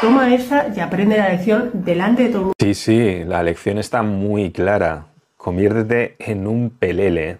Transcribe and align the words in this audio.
Toma 0.00 0.34
esa 0.34 0.68
y 0.74 0.80
aprende 0.80 1.16
la 1.16 1.30
lección 1.30 1.70
delante 1.72 2.24
de 2.24 2.28
todo 2.28 2.38
el 2.38 2.44
mundo. 2.44 2.54
Sí, 2.60 2.74
sí, 2.74 3.24
la 3.24 3.42
lección 3.42 3.78
está 3.78 4.02
muy 4.02 4.52
clara. 4.52 5.06
Conviértete 5.36 6.16
en 6.18 6.46
un 6.46 6.70
pelele 6.70 7.38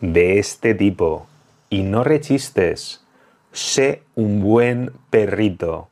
de 0.00 0.38
este 0.38 0.74
tipo 0.74 1.26
y 1.70 1.82
no 1.82 2.04
rechistes. 2.04 3.04
Sé 3.52 4.02
un 4.16 4.40
buen 4.40 4.92
perrito. 5.10 5.88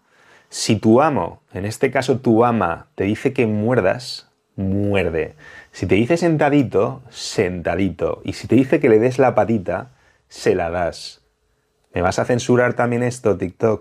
Si 0.48 0.76
tu 0.76 1.00
amo, 1.00 1.40
en 1.54 1.64
este 1.64 1.90
caso 1.90 2.18
tu 2.18 2.44
ama, 2.44 2.88
te 2.94 3.04
dice 3.04 3.32
que 3.32 3.46
muerdas, 3.46 4.28
muerde. 4.56 5.34
Si 5.70 5.86
te 5.86 5.94
dice 5.94 6.16
sentadito, 6.16 7.02
sentadito. 7.10 8.20
Y 8.24 8.34
si 8.34 8.48
te 8.48 8.56
dice 8.56 8.80
que 8.80 8.88
le 8.88 8.98
des 8.98 9.18
la 9.18 9.34
patita, 9.34 9.92
se 10.28 10.54
la 10.54 10.68
das. 10.68 11.21
¿Me 11.94 12.00
vas 12.00 12.18
a 12.18 12.24
censurar 12.24 12.72
también 12.74 13.02
esto, 13.02 13.36
TikTok? 13.36 13.80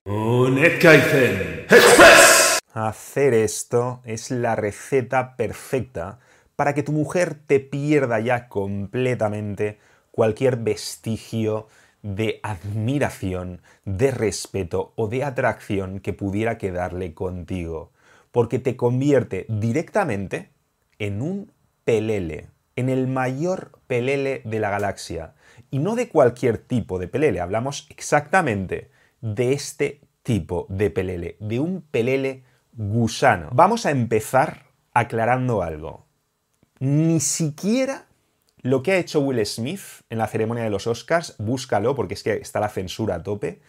Hacer 2.73 3.33
esto 3.33 4.01
es 4.03 4.31
la 4.31 4.55
receta 4.55 5.37
perfecta 5.37 6.19
para 6.57 6.73
que 6.73 6.83
tu 6.83 6.91
mujer 6.91 7.35
te 7.35 7.61
pierda 7.61 8.19
ya 8.19 8.49
completamente 8.49 9.79
cualquier 10.11 10.57
vestigio 10.57 11.67
de 12.01 12.41
admiración, 12.43 13.61
de 13.85 14.11
respeto 14.11 14.91
o 14.97 15.07
de 15.07 15.23
atracción 15.23 16.01
que 16.01 16.11
pudiera 16.11 16.57
quedarle 16.57 17.13
contigo, 17.13 17.91
porque 18.31 18.59
te 18.59 18.75
convierte 18.75 19.45
directamente 19.47 20.49
en 20.99 21.21
un 21.21 21.51
pelele, 21.85 22.49
en 22.81 22.89
el 22.89 23.07
mayor 23.07 23.79
pelele 23.87 24.41
de 24.43 24.59
la 24.59 24.69
galaxia. 24.69 25.35
Y 25.69 25.79
no 25.79 25.95
de 25.95 26.09
cualquier 26.09 26.57
tipo 26.57 26.99
de 26.99 27.07
pelele, 27.07 27.39
hablamos 27.39 27.87
exactamente 27.89 28.91
de 29.21 29.53
este 29.53 30.01
tipo 30.23 30.65
de 30.69 30.89
pelele, 30.89 31.37
de 31.39 31.59
un 31.59 31.81
pelele 31.81 32.43
gusano. 32.73 33.49
Vamos 33.53 33.85
a 33.85 33.91
empezar 33.91 34.65
aclarando 34.93 35.63
algo. 35.63 36.05
Ni 36.79 37.19
siquiera 37.19 38.07
lo 38.61 38.83
que 38.83 38.91
ha 38.91 38.97
hecho 38.97 39.21
Will 39.21 39.45
Smith 39.45 40.03
en 40.09 40.17
la 40.17 40.27
ceremonia 40.27 40.63
de 40.63 40.69
los 40.69 40.87
Oscars, 40.87 41.35
búscalo 41.37 41.95
porque 41.95 42.15
es 42.15 42.23
que 42.23 42.33
está 42.33 42.59
la 42.59 42.69
censura 42.69 43.15
a 43.15 43.23
tope, 43.23 43.61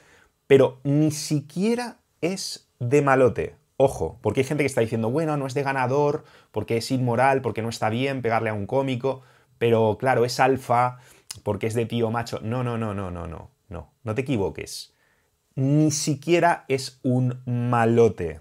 pero 0.47 0.81
ni 0.85 1.11
siquiera 1.11 1.99
es 2.21 2.69
de 2.79 3.03
malote. 3.03 3.57
Ojo, 3.85 4.21
porque 4.23 4.41
hay 4.41 4.45
gente 4.45 4.63
que 4.63 4.69
está 4.69 4.81
diciendo, 4.81 5.11
bueno, 5.11 5.37
no 5.37 5.49
es 5.49 5.55
de 5.55 5.65
ganador, 5.65 6.23
porque 6.53 6.77
es 6.77 6.93
inmoral, 6.93 7.43
porque 7.43 7.63
no 7.63 7.69
está 7.69 7.91
bien 7.91 8.23
pegarle 8.23 8.51
a 8.51 8.55
un 8.55 8.67
cómico, 8.67 9.23
pero 9.59 9.99
claro, 9.99 10.25
es 10.25 10.39
alfa, 10.39 10.99
porque 11.43 11.67
es 11.67 11.75
de 11.75 11.85
tío 11.87 12.13
macho. 12.13 12.39
No, 12.43 12.63
no, 12.63 12.79
no, 12.79 12.95
no, 12.95 13.11
no, 13.11 13.27
no, 13.27 13.51
no, 13.69 13.93
no 14.05 14.15
te 14.15 14.21
equivoques. 14.21 14.95
Ni 15.57 15.91
siquiera 15.91 16.65
es 16.69 17.01
un 17.03 17.43
malote, 17.45 18.41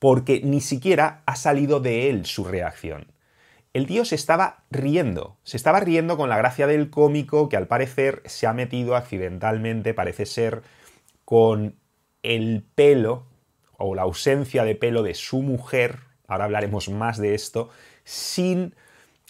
porque 0.00 0.40
ni 0.42 0.60
siquiera 0.60 1.22
ha 1.24 1.36
salido 1.36 1.78
de 1.78 2.10
él 2.10 2.26
su 2.26 2.42
reacción 2.42 3.14
el 3.74 3.86
tío 3.86 4.04
se 4.04 4.14
estaba 4.14 4.62
riendo, 4.70 5.36
se 5.42 5.56
estaba 5.56 5.80
riendo 5.80 6.16
con 6.16 6.28
la 6.28 6.38
gracia 6.38 6.68
del 6.68 6.90
cómico 6.90 7.48
que 7.48 7.56
al 7.56 7.66
parecer 7.66 8.22
se 8.24 8.46
ha 8.46 8.52
metido 8.52 8.94
accidentalmente, 8.94 9.94
parece 9.94 10.26
ser, 10.26 10.62
con 11.24 11.74
el 12.22 12.64
pelo 12.76 13.26
o 13.84 13.94
la 13.94 14.02
ausencia 14.02 14.64
de 14.64 14.74
pelo 14.74 15.02
de 15.02 15.14
su 15.14 15.42
mujer, 15.42 16.00
ahora 16.26 16.44
hablaremos 16.44 16.88
más 16.88 17.18
de 17.18 17.34
esto, 17.34 17.70
sin 18.04 18.74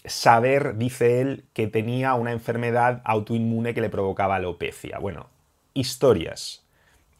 saber, 0.05 0.77
dice 0.77 1.21
él, 1.21 1.45
que 1.53 1.67
tenía 1.67 2.13
una 2.13 2.31
enfermedad 2.31 3.01
autoinmune 3.05 3.73
que 3.73 3.81
le 3.81 3.89
provocaba 3.89 4.35
alopecia. 4.35 4.99
Bueno, 4.99 5.29
historias. 5.73 6.65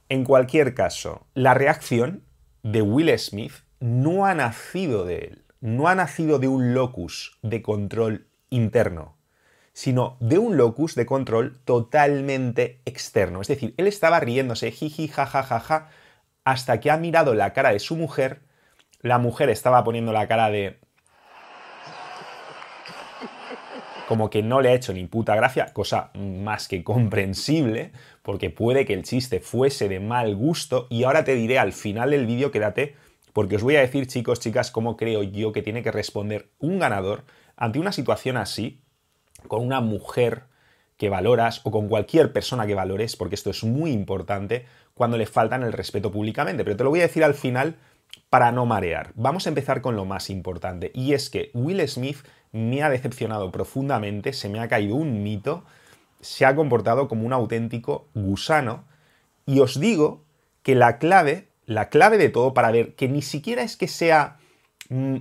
En 0.10 0.24
cualquier 0.24 0.76
caso, 0.76 1.26
la 1.34 1.54
reacción 1.54 2.24
de 2.64 2.82
Will 2.82 3.18
Smith 3.18 3.54
no 3.80 4.26
ha 4.26 4.34
nacido 4.34 5.06
de 5.06 5.18
él 5.18 5.46
no 5.66 5.88
ha 5.88 5.96
nacido 5.96 6.38
de 6.38 6.48
un 6.48 6.76
locus 6.76 7.40
de 7.42 7.64
control 7.64 8.28
interno, 8.52 9.18
sino 9.74 10.16
de 10.20 10.38
un 10.38 10.58
locus 10.58 10.94
de 10.94 11.08
control 11.08 11.60
totalmente 11.66 12.82
externo. 12.86 13.42
Es 13.42 13.48
decir, 13.48 13.74
él 13.78 13.88
estaba 13.88 14.20
riéndose, 14.20 14.72
jiji, 14.72 15.08
jajajaja, 15.08 15.90
hasta 16.46 16.80
que 16.80 16.92
ha 16.92 16.98
mirado 16.98 17.34
la 17.34 17.54
cara 17.54 17.72
de 17.72 17.80
su 17.80 17.98
mujer, 17.98 18.42
la 19.02 19.18
mujer 19.18 19.50
estaba 19.50 19.84
poniendo 19.84 20.14
la 20.14 20.28
cara 20.28 20.50
de... 20.50 20.80
como 24.08 24.30
que 24.30 24.44
no 24.44 24.62
le 24.62 24.70
ha 24.70 24.74
hecho 24.74 24.94
ni 24.94 25.06
puta 25.08 25.36
gracia, 25.36 25.74
cosa 25.74 26.12
más 26.14 26.68
que 26.68 26.84
comprensible, 26.84 27.92
porque 28.22 28.52
puede 28.52 28.86
que 28.86 28.94
el 28.94 29.02
chiste 29.02 29.40
fuese 29.40 29.90
de 29.90 30.00
mal 30.00 30.36
gusto, 30.36 30.86
y 30.92 31.04
ahora 31.04 31.24
te 31.24 31.34
diré 31.34 31.58
al 31.58 31.74
final 31.74 32.12
del 32.12 32.28
vídeo, 32.28 32.52
quédate, 32.52 32.96
porque 33.34 33.56
os 33.56 33.64
voy 33.64 33.78
a 33.78 33.82
decir, 33.82 34.06
chicos, 34.06 34.40
chicas, 34.40 34.70
cómo 34.70 34.96
creo 34.96 35.24
yo 35.24 35.52
que 35.52 35.64
tiene 35.64 35.82
que 35.82 35.92
responder 35.92 36.52
un 36.60 36.78
ganador 36.78 37.24
ante 37.58 37.80
una 37.80 37.92
situación 37.92 38.38
así, 38.38 38.80
con 39.48 39.66
una 39.66 39.82
mujer 39.82 40.44
que 40.98 41.10
valoras 41.10 41.62
o 41.64 41.72
con 41.72 41.90
cualquier 41.90 42.32
persona 42.32 42.68
que 42.68 42.76
valores, 42.76 43.16
porque 43.16 43.36
esto 43.36 43.50
es 43.50 43.64
muy 43.64 43.92
importante 43.92 44.66
cuando 44.96 45.18
le 45.18 45.28
faltan 45.28 45.62
el 45.62 45.74
respeto 45.74 46.12
públicamente. 46.12 46.64
Pero 46.64 46.76
te 46.76 46.84
lo 46.84 46.90
voy 46.90 47.02
a 47.02 47.04
decir 47.04 47.24
al 47.24 47.36
final 47.36 47.76
para 48.32 48.52
no 48.52 48.66
marear. 48.66 49.12
Vamos 49.14 49.46
a 49.46 49.50
empezar 49.50 49.82
con 49.82 49.96
lo 49.96 50.06
más 50.06 50.32
importante, 50.32 50.92
y 50.96 51.14
es 51.14 51.30
que 51.30 51.52
Will 51.54 51.88
Smith 51.88 52.18
me 52.52 52.82
ha 52.82 52.90
decepcionado 52.90 53.52
profundamente, 53.52 54.34
se 54.34 54.50
me 54.50 54.60
ha 54.60 54.68
caído 54.68 54.96
un 54.96 55.22
mito, 55.22 55.64
se 56.22 56.46
ha 56.46 56.56
comportado 56.56 57.08
como 57.08 57.26
un 57.26 57.34
auténtico 57.34 58.08
gusano, 58.16 58.86
y 59.46 59.60
os 59.60 59.80
digo 59.80 60.24
que 60.64 60.74
la 60.74 60.98
clave 60.98 61.50
la 61.66 61.90
clave 61.90 62.18
de 62.18 62.30
todo 62.30 62.54
para 62.54 62.72
ver 62.72 62.96
que 62.96 63.08
ni 63.08 63.22
siquiera 63.22 63.64
es 63.64 63.76
que 63.76 63.88
sea 63.88 64.38
mm, 64.90 65.18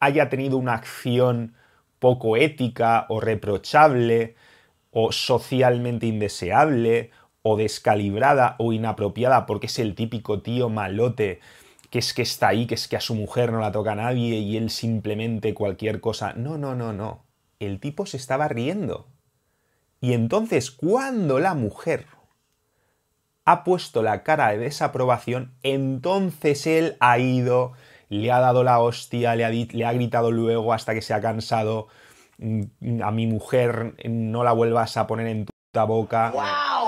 haya 0.00 0.28
tenido 0.28 0.56
una 0.56 0.74
acción 0.74 1.54
poco 1.98 2.36
ética 2.36 3.06
o 3.08 3.20
reprochable 3.20 4.36
o 4.90 5.12
socialmente 5.12 6.06
indeseable 6.06 7.10
o 7.48 7.56
descalibrada 7.56 8.56
o 8.58 8.72
inapropiada 8.72 9.46
porque 9.46 9.68
es 9.68 9.78
el 9.78 9.94
típico 9.94 10.42
tío 10.42 10.68
malote 10.68 11.38
que 11.90 12.00
es 12.00 12.12
que 12.12 12.22
está 12.22 12.48
ahí, 12.48 12.66
que 12.66 12.74
es 12.74 12.88
que 12.88 12.96
a 12.96 13.00
su 13.00 13.14
mujer 13.14 13.52
no 13.52 13.60
la 13.60 13.70
toca 13.70 13.94
nadie 13.94 14.38
y 14.38 14.56
él 14.56 14.68
simplemente 14.68 15.54
cualquier 15.54 16.00
cosa. 16.00 16.32
No, 16.32 16.58
no, 16.58 16.74
no, 16.74 16.92
no. 16.92 17.24
El 17.60 17.78
tipo 17.78 18.04
se 18.04 18.16
estaba 18.16 18.48
riendo. 18.48 19.06
Y 20.00 20.12
entonces, 20.12 20.72
cuando 20.72 21.38
la 21.38 21.54
mujer 21.54 22.06
ha 23.44 23.62
puesto 23.62 24.02
la 24.02 24.24
cara 24.24 24.50
de 24.50 24.58
desaprobación, 24.58 25.54
entonces 25.62 26.66
él 26.66 26.96
ha 26.98 27.20
ido, 27.20 27.74
le 28.08 28.32
ha 28.32 28.40
dado 28.40 28.64
la 28.64 28.80
hostia, 28.80 29.36
le 29.36 29.44
ha, 29.44 29.92
gritado 29.92 30.32
luego 30.32 30.72
hasta 30.72 30.94
que 30.94 31.02
se 31.02 31.14
ha 31.14 31.20
cansado, 31.20 31.86
mm, 32.38 33.02
a 33.04 33.12
mi 33.12 33.28
mujer 33.28 33.94
no 34.04 34.42
la 34.42 34.50
vuelvas 34.50 34.96
a 34.96 35.06
poner 35.06 35.28
en 35.28 35.46
tu 35.46 35.52
boca. 35.84 36.32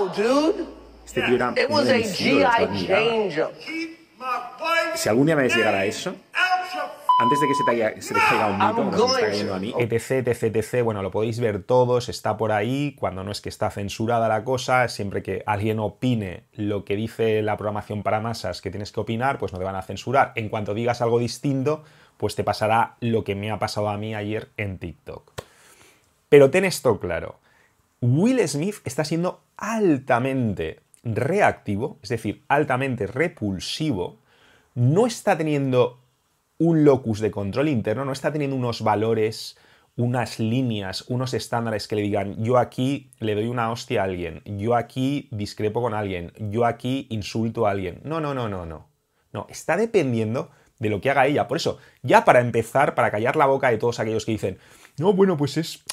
Dude. 0.07 0.65
Este 1.05 1.23
tío 1.23 1.37
era 1.37 1.55
Si 4.95 5.09
algún 5.09 5.27
día 5.27 5.37
me 5.37 5.49
llegara 5.49 5.79
a 5.79 5.85
eso, 5.87 6.15
antes 7.21 7.41
de 7.41 7.47
que 7.49 7.55
se 7.55 7.65
te, 7.65 8.03
se 8.03 8.15
te 8.15 8.21
caiga 8.21 8.47
un 8.47 8.59
mito, 8.59 8.97
como 8.97 9.09
me 9.09 9.15
está 9.15 9.27
cayendo 9.27 9.55
a 9.55 9.59
mí, 9.59 9.75
etc, 9.79 10.29
etc, 10.29 10.57
etc, 10.57 10.85
bueno, 10.85 11.03
lo 11.03 11.11
podéis 11.11 11.41
ver 11.41 11.63
todos, 11.63 12.09
está 12.09 12.37
por 12.37 12.53
ahí, 12.53 12.95
cuando 12.99 13.25
no 13.25 13.33
es 13.33 13.41
que 13.41 13.49
está 13.49 13.71
censurada 13.71 14.29
la 14.29 14.45
cosa, 14.45 14.87
siempre 14.89 15.23
que 15.23 15.43
alguien 15.47 15.81
opine 15.81 16.45
lo 16.53 16.85
que 16.85 16.95
dice 16.95 17.43
la 17.43 17.57
programación 17.57 18.03
para 18.03 18.21
masas 18.21 18.61
que 18.61 18.71
tienes 18.71 18.93
que 18.93 19.01
opinar, 19.01 19.39
pues 19.39 19.53
no 19.53 19.59
te 19.59 19.65
van 19.65 19.77
a 19.77 19.83
censurar. 19.83 20.33
En 20.37 20.49
cuanto 20.49 20.75
digas 20.75 21.03
algo 21.03 21.19
distinto, 21.19 21.83
pues 22.19 22.37
te 22.37 22.45
pasará 22.45 22.97
lo 23.01 23.25
que 23.25 23.35
me 23.35 23.51
ha 23.51 23.59
pasado 23.59 23.89
a 23.89 23.97
mí 23.97 24.15
ayer 24.15 24.51
en 24.57 24.79
TikTok. 24.79 25.33
Pero 26.29 26.51
ten 26.51 26.65
esto 26.65 27.01
claro, 27.01 27.41
Will 28.01 28.47
Smith 28.49 28.77
está 28.85 29.05
siendo 29.05 29.43
altamente 29.57 30.81
reactivo, 31.03 31.99
es 32.03 32.11
decir, 32.11 32.45
altamente 32.49 33.07
repulsivo, 33.07 34.19
no 34.75 35.07
está 35.07 35.37
teniendo 35.37 36.01
un 36.59 36.85
locus 36.85 37.21
de 37.21 37.31
control 37.31 37.69
interno, 37.69 38.05
no 38.05 38.13
está 38.13 38.33
teniendo 38.33 38.57
unos 38.57 38.83
valores, 38.83 39.57
unas 39.97 40.39
líneas, 40.39 41.05
unos 41.09 41.35
estándares 41.35 41.89
que 41.89 41.97
le 41.97 42.03
digan, 42.03 42.43
yo 42.43 42.59
aquí 42.59 43.11
le 43.19 43.35
doy 43.35 43.47
una 43.47 43.71
hostia 43.73 44.03
a 44.03 44.05
alguien, 44.05 44.43
yo 44.45 44.77
aquí 44.77 45.29
discrepo 45.33 45.83
con 45.83 45.95
alguien, 45.95 46.33
yo 46.39 46.65
aquí 46.65 47.07
insulto 47.11 47.67
a 47.67 47.73
alguien. 47.73 48.01
No, 48.05 48.21
no, 48.21 48.35
no, 48.35 48.49
no, 48.49 48.65
no. 48.65 48.87
No, 49.33 49.47
está 49.51 49.77
dependiendo 49.77 50.51
de 50.79 50.89
lo 50.89 51.01
que 51.01 51.11
haga 51.11 51.27
ella. 51.27 51.49
Por 51.49 51.57
eso, 51.57 51.79
ya 52.03 52.25
para 52.25 52.41
empezar, 52.41 52.95
para 52.95 53.11
callar 53.11 53.37
la 53.37 53.47
boca 53.47 53.71
de 53.71 53.79
todos 53.79 54.01
aquellos 54.01 54.25
que 54.25 54.33
dicen, 54.33 54.59
no, 54.99 55.13
bueno, 55.13 55.37
pues 55.37 55.57
es, 55.57 55.85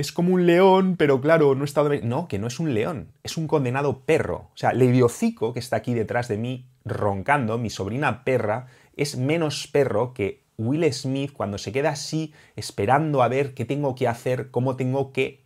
es 0.00 0.12
como 0.12 0.34
un 0.34 0.46
león, 0.46 0.96
pero 0.96 1.20
claro, 1.20 1.54
no 1.54 1.64
está... 1.64 1.82
No, 2.02 2.28
que 2.28 2.38
no 2.38 2.46
es 2.46 2.60
un 2.60 2.74
león, 2.74 3.08
es 3.22 3.36
un 3.36 3.46
condenado 3.46 4.00
perro. 4.00 4.48
O 4.54 4.56
sea, 4.56 4.70
el 4.70 4.82
idiocico 4.82 5.52
que 5.52 5.58
está 5.58 5.76
aquí 5.76 5.94
detrás 5.94 6.28
de 6.28 6.38
mí 6.38 6.66
roncando, 6.84 7.58
mi 7.58 7.70
sobrina 7.70 8.24
perra, 8.24 8.66
es 8.96 9.16
menos 9.16 9.66
perro 9.66 10.14
que 10.14 10.42
Will 10.58 10.90
Smith 10.92 11.32
cuando 11.32 11.58
se 11.58 11.72
queda 11.72 11.90
así 11.90 12.32
esperando 12.56 13.22
a 13.22 13.28
ver 13.28 13.54
qué 13.54 13.64
tengo 13.64 13.94
que 13.94 14.08
hacer, 14.08 14.50
cómo 14.50 14.76
tengo 14.76 15.12
que 15.12 15.42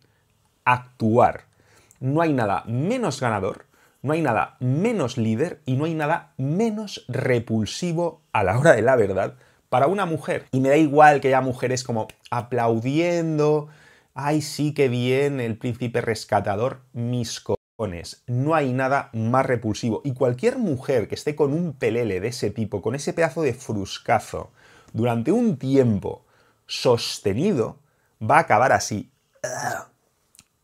actuar. 0.63 1.45
No 1.99 2.21
hay 2.21 2.33
nada 2.33 2.63
menos 2.65 3.19
ganador, 3.19 3.65
no 4.01 4.13
hay 4.13 4.21
nada 4.21 4.55
menos 4.59 5.17
líder 5.17 5.61
y 5.65 5.75
no 5.75 5.85
hay 5.85 5.93
nada 5.93 6.33
menos 6.37 7.05
repulsivo 7.07 8.21
a 8.31 8.43
la 8.43 8.57
hora 8.57 8.73
de 8.73 8.81
la 8.81 8.95
verdad 8.95 9.35
para 9.69 9.87
una 9.87 10.05
mujer. 10.05 10.47
Y 10.51 10.59
me 10.59 10.69
da 10.69 10.77
igual 10.77 11.21
que 11.21 11.29
haya 11.29 11.41
mujeres 11.41 11.83
como 11.83 12.07
aplaudiendo, 12.29 13.69
ay 14.13 14.41
sí 14.41 14.73
que 14.73 14.89
bien, 14.89 15.39
el 15.39 15.57
príncipe 15.57 16.01
rescatador, 16.01 16.81
mis 16.93 17.39
cojones. 17.39 18.23
No 18.27 18.53
hay 18.53 18.73
nada 18.73 19.09
más 19.13 19.45
repulsivo. 19.45 20.01
Y 20.03 20.13
cualquier 20.13 20.57
mujer 20.57 21.07
que 21.07 21.15
esté 21.15 21.35
con 21.35 21.53
un 21.53 21.73
pelele 21.73 22.19
de 22.19 22.27
ese 22.27 22.51
tipo, 22.51 22.81
con 22.81 22.95
ese 22.95 23.13
pedazo 23.13 23.41
de 23.41 23.53
fruscazo, 23.53 24.51
durante 24.93 25.31
un 25.31 25.57
tiempo 25.57 26.25
sostenido, 26.67 27.79
va 28.21 28.37
a 28.37 28.41
acabar 28.41 28.71
así. 28.71 29.11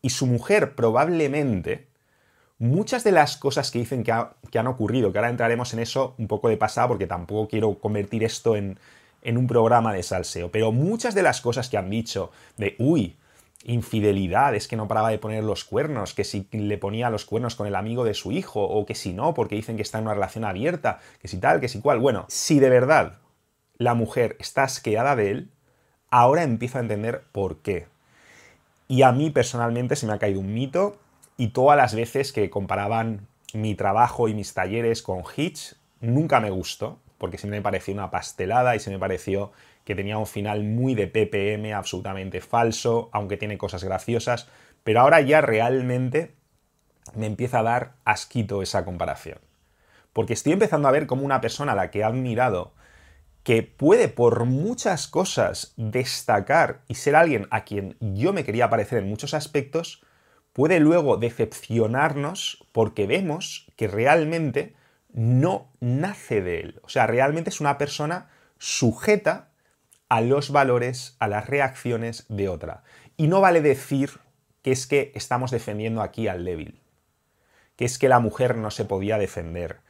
Y 0.00 0.10
su 0.10 0.26
mujer 0.26 0.74
probablemente, 0.74 1.88
muchas 2.58 3.02
de 3.04 3.12
las 3.12 3.36
cosas 3.36 3.70
que 3.70 3.80
dicen 3.80 4.04
que, 4.04 4.12
han 4.12 4.66
ocurrido, 4.66 5.12
que 5.12 5.18
ahora 5.18 5.30
entraremos 5.30 5.72
en 5.72 5.80
eso 5.80 6.14
un 6.18 6.28
poco 6.28 6.48
de 6.48 6.56
pasada 6.56 6.88
porque 6.88 7.06
tampoco 7.06 7.48
quiero 7.48 7.78
convertir 7.78 8.22
esto 8.22 8.54
en, 8.54 8.78
en 9.22 9.36
un 9.36 9.46
programa 9.46 9.92
de 9.92 10.02
salseo, 10.02 10.50
pero 10.52 10.70
muchas 10.70 11.14
de 11.14 11.22
las 11.22 11.40
cosas 11.40 11.68
que 11.68 11.76
han 11.76 11.90
dicho 11.90 12.30
de, 12.56 12.76
uy, 12.78 13.17
infidelidad, 13.64 14.54
es 14.54 14.68
que 14.68 14.76
no 14.76 14.88
paraba 14.88 15.10
de 15.10 15.18
poner 15.18 15.42
los 15.44 15.64
cuernos, 15.64 16.14
que 16.14 16.24
si 16.24 16.46
le 16.52 16.78
ponía 16.78 17.10
los 17.10 17.24
cuernos 17.24 17.56
con 17.56 17.66
el 17.66 17.74
amigo 17.74 18.04
de 18.04 18.14
su 18.14 18.32
hijo, 18.32 18.62
o 18.62 18.86
que 18.86 18.94
si 18.94 19.12
no, 19.12 19.34
porque 19.34 19.56
dicen 19.56 19.76
que 19.76 19.82
está 19.82 19.98
en 19.98 20.04
una 20.04 20.14
relación 20.14 20.44
abierta, 20.44 21.00
que 21.20 21.28
si 21.28 21.38
tal, 21.38 21.60
que 21.60 21.68
si 21.68 21.80
cual. 21.80 21.98
Bueno, 21.98 22.24
si 22.28 22.60
de 22.60 22.70
verdad 22.70 23.18
la 23.76 23.94
mujer 23.94 24.36
está 24.38 24.64
asqueada 24.64 25.16
de 25.16 25.30
él, 25.30 25.50
ahora 26.10 26.42
empiezo 26.42 26.78
a 26.78 26.82
entender 26.82 27.24
por 27.32 27.58
qué. 27.58 27.86
Y 28.86 29.02
a 29.02 29.12
mí 29.12 29.30
personalmente 29.30 29.96
se 29.96 30.06
me 30.06 30.12
ha 30.12 30.18
caído 30.18 30.40
un 30.40 30.54
mito, 30.54 30.98
y 31.36 31.48
todas 31.48 31.76
las 31.76 31.94
veces 31.94 32.32
que 32.32 32.50
comparaban 32.50 33.28
mi 33.54 33.74
trabajo 33.74 34.28
y 34.28 34.34
mis 34.34 34.54
talleres 34.54 35.02
con 35.02 35.22
Hitch, 35.36 35.74
nunca 36.00 36.40
me 36.40 36.50
gustó 36.50 36.98
porque 37.18 37.36
siempre 37.36 37.58
me 37.58 37.62
pareció 37.62 37.92
una 37.92 38.10
pastelada 38.10 38.76
y 38.76 38.80
se 38.80 38.90
me 38.90 38.98
pareció 38.98 39.52
que 39.88 39.94
tenía 39.94 40.18
un 40.18 40.26
final 40.26 40.64
muy 40.64 40.94
de 40.94 41.06
PPM, 41.06 41.72
absolutamente 41.72 42.42
falso, 42.42 43.08
aunque 43.10 43.38
tiene 43.38 43.56
cosas 43.56 43.82
graciosas, 43.82 44.46
pero 44.84 45.00
ahora 45.00 45.22
ya 45.22 45.40
realmente 45.40 46.34
me 47.14 47.24
empieza 47.24 47.60
a 47.60 47.62
dar 47.62 47.94
asquito 48.04 48.60
esa 48.60 48.84
comparación. 48.84 49.38
Porque 50.12 50.34
estoy 50.34 50.52
empezando 50.52 50.88
a 50.88 50.90
ver 50.90 51.06
como 51.06 51.24
una 51.24 51.40
persona 51.40 51.72
a 51.72 51.74
la 51.74 51.90
que 51.90 52.00
he 52.00 52.04
admirado, 52.04 52.74
que 53.44 53.62
puede 53.62 54.08
por 54.08 54.44
muchas 54.44 55.08
cosas 55.08 55.72
destacar 55.78 56.82
y 56.86 56.96
ser 56.96 57.16
alguien 57.16 57.46
a 57.50 57.64
quien 57.64 57.96
yo 57.98 58.34
me 58.34 58.44
quería 58.44 58.68
parecer 58.68 58.98
en 58.98 59.08
muchos 59.08 59.32
aspectos, 59.32 60.02
puede 60.52 60.80
luego 60.80 61.16
decepcionarnos 61.16 62.62
porque 62.72 63.06
vemos 63.06 63.72
que 63.74 63.88
realmente 63.88 64.74
no 65.14 65.72
nace 65.80 66.42
de 66.42 66.60
él. 66.60 66.80
O 66.82 66.90
sea, 66.90 67.06
realmente 67.06 67.48
es 67.48 67.62
una 67.62 67.78
persona 67.78 68.28
sujeta 68.58 69.47
a 70.08 70.20
los 70.20 70.50
valores, 70.50 71.16
a 71.18 71.28
las 71.28 71.46
reacciones 71.46 72.24
de 72.28 72.48
otra. 72.48 72.82
Y 73.16 73.26
no 73.26 73.40
vale 73.40 73.60
decir 73.60 74.10
que 74.62 74.72
es 74.72 74.86
que 74.86 75.12
estamos 75.14 75.50
defendiendo 75.50 76.02
aquí 76.02 76.28
al 76.28 76.44
débil, 76.44 76.80
que 77.76 77.84
es 77.84 77.98
que 77.98 78.08
la 78.08 78.20
mujer 78.20 78.56
no 78.56 78.70
se 78.70 78.84
podía 78.84 79.18
defender, 79.18 79.80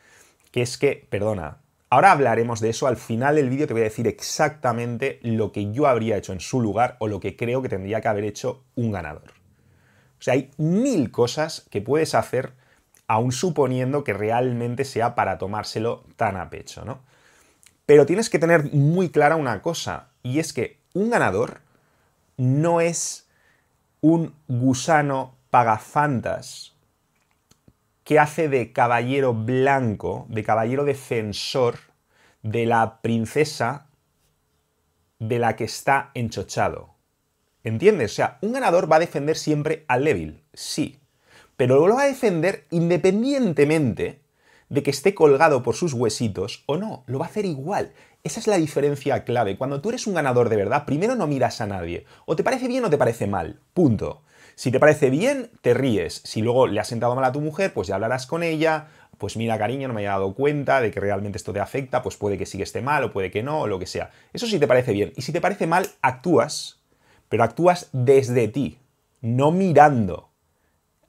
que 0.51 0.63
es 0.63 0.79
que, 0.79 1.07
perdona, 1.09 1.59
ahora 1.91 2.13
hablaremos 2.13 2.61
de 2.61 2.71
eso, 2.71 2.87
al 2.87 2.97
final 2.97 3.37
del 3.37 3.51
vídeo 3.51 3.67
te 3.67 3.73
voy 3.73 3.83
a 3.83 3.85
decir 3.85 4.07
exactamente 4.07 5.21
lo 5.23 5.53
que 5.53 5.73
yo 5.73 5.87
habría 5.87 6.17
hecho 6.17 6.33
en 6.33 6.41
su 6.41 6.61
lugar 6.61 6.97
o 6.99 7.09
lo 7.09 7.21
que 7.21 7.37
creo 7.37 7.63
que 7.63 7.69
tendría 7.69 8.01
que 8.01 8.09
haber 8.09 8.25
hecho 8.25 8.65
un 8.75 8.93
ganador. 8.93 9.33
O 10.19 10.23
sea, 10.23 10.35
hay 10.35 10.51
mil 10.57 11.11
cosas 11.11 11.67
que 11.71 11.81
puedes 11.81 12.15
hacer 12.15 12.55
aún 13.07 13.33
suponiendo 13.33 14.05
que 14.05 14.13
realmente 14.13 14.85
sea 14.85 15.15
para 15.15 15.39
tomárselo 15.39 16.05
tan 16.17 16.37
a 16.37 16.51
pecho, 16.51 16.85
¿no? 16.85 17.01
Pero 17.89 18.05
tienes 18.05 18.29
que 18.29 18.39
tener 18.39 18.71
muy 18.75 19.09
clara 19.09 19.37
una 19.37 19.63
cosa, 19.63 20.11
y 20.23 20.41
es 20.41 20.53
que 20.53 20.79
un 20.93 21.09
ganador 21.09 21.63
no 22.37 22.83
es 22.83 23.27
un 24.03 24.35
gusano 24.47 25.37
pagafantas 25.49 26.75
que 28.05 28.19
hace 28.19 28.51
de 28.51 28.75
caballero 28.75 29.33
blanco, 29.33 30.27
de 30.29 30.45
caballero 30.45 30.85
defensor 30.85 31.79
de 32.43 32.67
la 32.67 33.01
princesa 33.01 33.87
de 35.19 35.39
la 35.39 35.57
que 35.57 35.65
está 35.65 36.11
enchochado. 36.13 36.91
¿Entiendes? 37.65 38.13
O 38.13 38.15
sea, 38.17 38.37
un 38.43 38.53
ganador 38.53 38.93
va 38.93 38.97
a 38.97 39.01
defender 39.01 39.39
siempre 39.39 39.87
al 39.89 40.05
débil, 40.05 40.45
sí, 40.53 41.01
pero 41.57 41.87
lo 41.87 41.95
va 41.95 42.03
a 42.03 42.09
defender 42.09 42.67
independientemente 42.69 44.21
de 44.69 44.83
que 44.83 44.91
esté 44.91 45.15
colgado 45.15 45.63
por 45.63 45.75
sus 45.75 45.95
huesitos 45.95 46.65
o 46.67 46.77
no, 46.77 47.05
lo 47.07 47.19
va 47.19 47.27
a 47.27 47.29
hacer 47.29 47.45
igual. 47.45 47.93
Esa 48.25 48.41
es 48.41 48.47
la 48.47 48.59
diferencia 48.59 49.25
clave. 49.25 49.57
Cuando 49.57 49.81
tú 49.81 49.89
eres 49.89 50.07
un 50.07 50.15
ganador 50.15 50.49
de 50.49 50.57
verdad, 50.57 50.85
primero 50.85 51.15
no 51.15 51.27
miras 51.27 51.61
a 51.61 51.67
nadie. 51.67 52.05
O 52.27 52.37
te 52.37 52.45
parece 52.45 52.69
bien 52.69 52.85
o 52.85 52.91
te 52.91 52.99
parece 52.99 53.27
mal. 53.27 53.61
Punto. 53.73 54.23
Si 54.55 54.73
te 54.73 54.81
parece 54.81 55.09
bien, 55.09 55.51
te 55.63 55.73
ríes. 55.73 56.21
Si 56.25 56.43
luego 56.43 56.67
le 56.67 56.81
has 56.81 56.89
sentado 56.89 57.15
mal 57.15 57.25
a 57.25 57.33
tu 57.33 57.41
mujer, 57.41 57.73
pues 57.73 57.89
ya 57.89 57.95
hablarás 57.95 58.27
con 58.27 58.43
ella. 58.43 58.89
Pues 59.17 59.37
mira, 59.37 59.57
cariño, 59.57 59.89
no 59.89 59.95
me 59.95 60.03
he 60.03 60.07
dado 60.07 60.35
cuenta 60.35 60.81
de 60.81 60.91
que 60.91 61.01
realmente 61.01 61.39
esto 61.39 61.53
te 61.53 61.61
afecta, 61.61 62.03
pues 62.03 62.17
puede 62.17 62.39
que 62.39 62.47
sí 62.47 62.61
esté 62.61 62.83
mal 62.83 63.05
o 63.05 63.13
puede 63.13 63.31
que 63.31 63.43
no, 63.43 63.61
o 63.61 63.67
lo 63.67 63.79
que 63.79 63.87
sea. 63.87 64.11
Eso 64.33 64.47
sí 64.47 64.59
te 64.59 64.67
parece 64.67 64.93
bien. 64.93 65.13
Y 65.17 65.23
si 65.23 65.33
te 65.33 65.41
parece 65.41 65.67
mal, 65.67 65.89
actúas, 66.03 66.81
pero 67.29 67.45
actúas 67.45 67.89
desde 67.93 68.49
ti, 68.49 68.79
no 69.21 69.51
mirando 69.51 70.28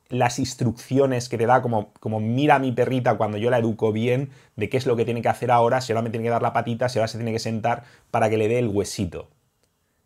las 0.10 0.40
instrucciones 0.40 1.30
que 1.30 1.38
te 1.38 1.46
da, 1.46 1.62
como, 1.62 1.94
como 2.00 2.20
mira 2.20 2.56
a 2.56 2.60
mi 2.60 2.72
perrita 2.72 3.18
cuando 3.18 3.38
yo 3.38 3.50
la 3.50 3.60
educo 3.60 3.92
bien, 3.92 4.32
de 4.56 4.68
qué 4.70 4.78
es 4.78 4.86
lo 4.86 4.96
que 4.96 5.06
tiene 5.06 5.22
que 5.22 5.30
hacer 5.30 5.52
ahora, 5.52 5.82
si 5.82 5.94
ahora 5.94 6.02
me 6.02 6.10
tiene 6.10 6.24
que 6.26 6.32
dar 6.32 6.42
la 6.42 6.54
patita, 6.54 6.90
si 6.90 7.00
ahora 7.00 7.08
se 7.08 7.18
tiene 7.18 7.32
que 7.32 7.40
sentar 7.40 7.84
para 8.10 8.30
que 8.30 8.38
le 8.38 8.48
dé 8.48 8.60
el 8.60 8.68
huesito. 8.68 9.30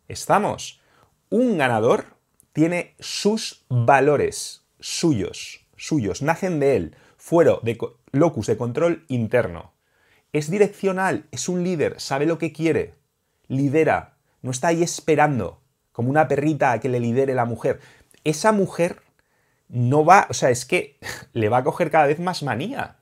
¿Estamos? 0.06 0.80
Un 1.30 1.56
ganador 1.56 2.04
tiene 2.52 2.94
sus 3.00 3.64
valores 3.68 4.64
suyos, 4.78 5.66
suyos, 5.76 6.20
nacen 6.20 6.60
de 6.60 6.76
él, 6.76 6.96
fuero 7.16 7.60
de 7.62 7.78
locus 8.12 8.46
de 8.46 8.58
control 8.58 9.04
interno. 9.08 9.72
Es 10.32 10.50
direccional, 10.50 11.26
es 11.30 11.48
un 11.48 11.64
líder, 11.64 11.98
sabe 12.00 12.26
lo 12.26 12.38
que 12.38 12.52
quiere, 12.52 12.94
lidera, 13.48 14.16
no 14.42 14.50
está 14.50 14.68
ahí 14.68 14.82
esperando, 14.82 15.62
como 15.92 16.10
una 16.10 16.28
perrita 16.28 16.72
a 16.72 16.80
que 16.80 16.88
le 16.88 17.00
lidere 17.00 17.34
la 17.34 17.46
mujer. 17.46 17.80
Esa 18.24 18.52
mujer 18.52 19.00
no 19.68 20.04
va, 20.04 20.26
o 20.30 20.34
sea, 20.34 20.50
es 20.50 20.64
que 20.64 20.98
le 21.32 21.48
va 21.48 21.58
a 21.58 21.64
coger 21.64 21.90
cada 21.90 22.06
vez 22.06 22.18
más 22.20 22.42
manía. 22.42 22.98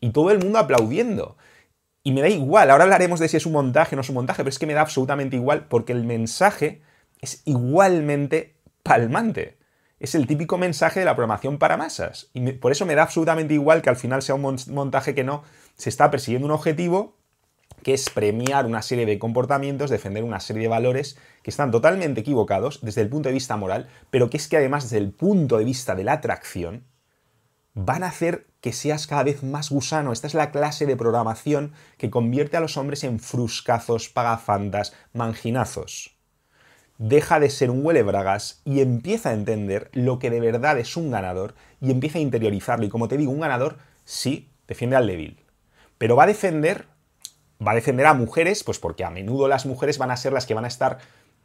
Y 0.00 0.10
todo 0.10 0.30
el 0.30 0.38
mundo 0.38 0.58
aplaudiendo. 0.58 1.36
Y 2.02 2.12
me 2.12 2.20
da 2.20 2.28
igual, 2.28 2.70
ahora 2.70 2.84
hablaremos 2.84 3.18
de 3.18 3.28
si 3.28 3.38
es 3.38 3.46
un 3.46 3.52
montaje 3.52 3.94
o 3.94 3.96
no 3.96 4.02
es 4.02 4.08
un 4.10 4.16
montaje, 4.16 4.42
pero 4.42 4.50
es 4.50 4.58
que 4.58 4.66
me 4.66 4.74
da 4.74 4.82
absolutamente 4.82 5.36
igual 5.36 5.66
porque 5.68 5.92
el 5.92 6.04
mensaje 6.04 6.82
es 7.22 7.42
igualmente 7.46 8.56
palmante. 8.82 9.58
Es 9.98 10.14
el 10.14 10.26
típico 10.26 10.58
mensaje 10.58 11.00
de 11.00 11.06
la 11.06 11.16
programación 11.16 11.58
para 11.58 11.78
masas. 11.78 12.28
Y 12.34 12.52
por 12.52 12.72
eso 12.72 12.84
me 12.84 12.94
da 12.94 13.04
absolutamente 13.04 13.54
igual 13.54 13.80
que 13.80 13.88
al 13.88 13.96
final 13.96 14.20
sea 14.20 14.34
un 14.34 14.58
montaje 14.68 15.14
que 15.14 15.24
no 15.24 15.44
se 15.76 15.88
está 15.88 16.10
persiguiendo 16.10 16.46
un 16.46 16.52
objetivo 16.52 17.16
que 17.84 17.94
es 17.94 18.10
premiar 18.10 18.66
una 18.66 18.82
serie 18.82 19.06
de 19.06 19.20
comportamientos, 19.20 19.90
defender 19.90 20.24
una 20.24 20.40
serie 20.40 20.62
de 20.62 20.68
valores 20.68 21.16
que 21.42 21.50
están 21.50 21.70
totalmente 21.70 22.22
equivocados 22.22 22.80
desde 22.82 23.02
el 23.02 23.08
punto 23.08 23.28
de 23.28 23.34
vista 23.34 23.56
moral, 23.56 23.88
pero 24.10 24.28
que 24.28 24.38
es 24.38 24.48
que 24.48 24.56
además 24.56 24.84
desde 24.84 24.98
el 24.98 25.12
punto 25.12 25.58
de 25.58 25.64
vista 25.64 25.94
de 25.94 26.02
la 26.02 26.14
atracción, 26.14 26.84
van 27.74 28.04
a 28.04 28.08
hacer 28.08 28.46
que 28.60 28.72
seas 28.72 29.06
cada 29.06 29.24
vez 29.24 29.42
más 29.42 29.70
gusano. 29.70 30.12
Esta 30.12 30.26
es 30.26 30.34
la 30.34 30.50
clase 30.50 30.86
de 30.86 30.96
programación 30.96 31.72
que 31.98 32.10
convierte 32.10 32.56
a 32.56 32.60
los 32.60 32.76
hombres 32.76 33.04
en 33.04 33.20
fruscazos, 33.20 34.08
pagafantas, 34.08 34.94
manginazos. 35.12 36.16
Deja 36.96 37.40
de 37.40 37.50
ser 37.50 37.70
un 37.70 37.84
huele 37.84 38.04
bragas 38.04 38.62
y 38.64 38.80
empieza 38.80 39.30
a 39.30 39.34
entender 39.34 39.90
lo 39.92 40.20
que 40.20 40.30
de 40.30 40.40
verdad 40.40 40.78
es 40.78 40.96
un 40.96 41.10
ganador 41.10 41.56
y 41.80 41.90
empieza 41.90 42.18
a 42.18 42.22
interiorizarlo. 42.22 42.86
Y 42.86 42.88
como 42.88 43.08
te 43.08 43.16
digo, 43.16 43.32
un 43.32 43.40
ganador 43.40 43.78
sí 44.04 44.48
defiende 44.68 44.96
al 44.96 45.08
débil, 45.08 45.44
pero 45.98 46.14
va 46.14 46.22
a 46.22 46.28
defender 46.28 46.86
va 47.66 47.72
a 47.72 47.74
defender 47.74 48.06
a 48.06 48.14
mujeres, 48.14 48.64
pues 48.64 48.78
porque 48.78 49.04
a 49.04 49.10
menudo 49.10 49.48
las 49.48 49.66
mujeres 49.66 49.98
van 49.98 50.10
a 50.10 50.16
ser 50.16 50.32
las 50.32 50.46
que 50.46 50.54
van 50.54 50.64
a 50.64 50.68
estar 50.68 50.98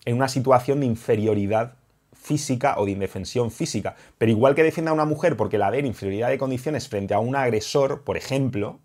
en 0.06 0.16
una 0.16 0.28
situación 0.28 0.80
de 0.80 0.86
inferioridad 0.86 1.76
física 2.14 2.76
o 2.78 2.86
de 2.86 2.92
indefensión 2.92 3.52
física. 3.52 3.96
Pero 4.18 4.32
igual 4.32 4.56
que 4.56 4.64
defienda 4.64 4.92
a 4.92 4.94
una 4.94 5.06
mujer 5.06 5.38
porque 5.38 5.58
la 5.58 5.70
ve 5.70 5.80
en 5.80 5.86
inferioridad 5.86 6.30
de 6.30 6.38
condiciones 6.38 6.88
frente 6.88 7.14
a 7.14 7.20
un 7.20 7.36
agresor, 7.36 8.04
por 8.04 8.18
ejemplo, 8.18 8.80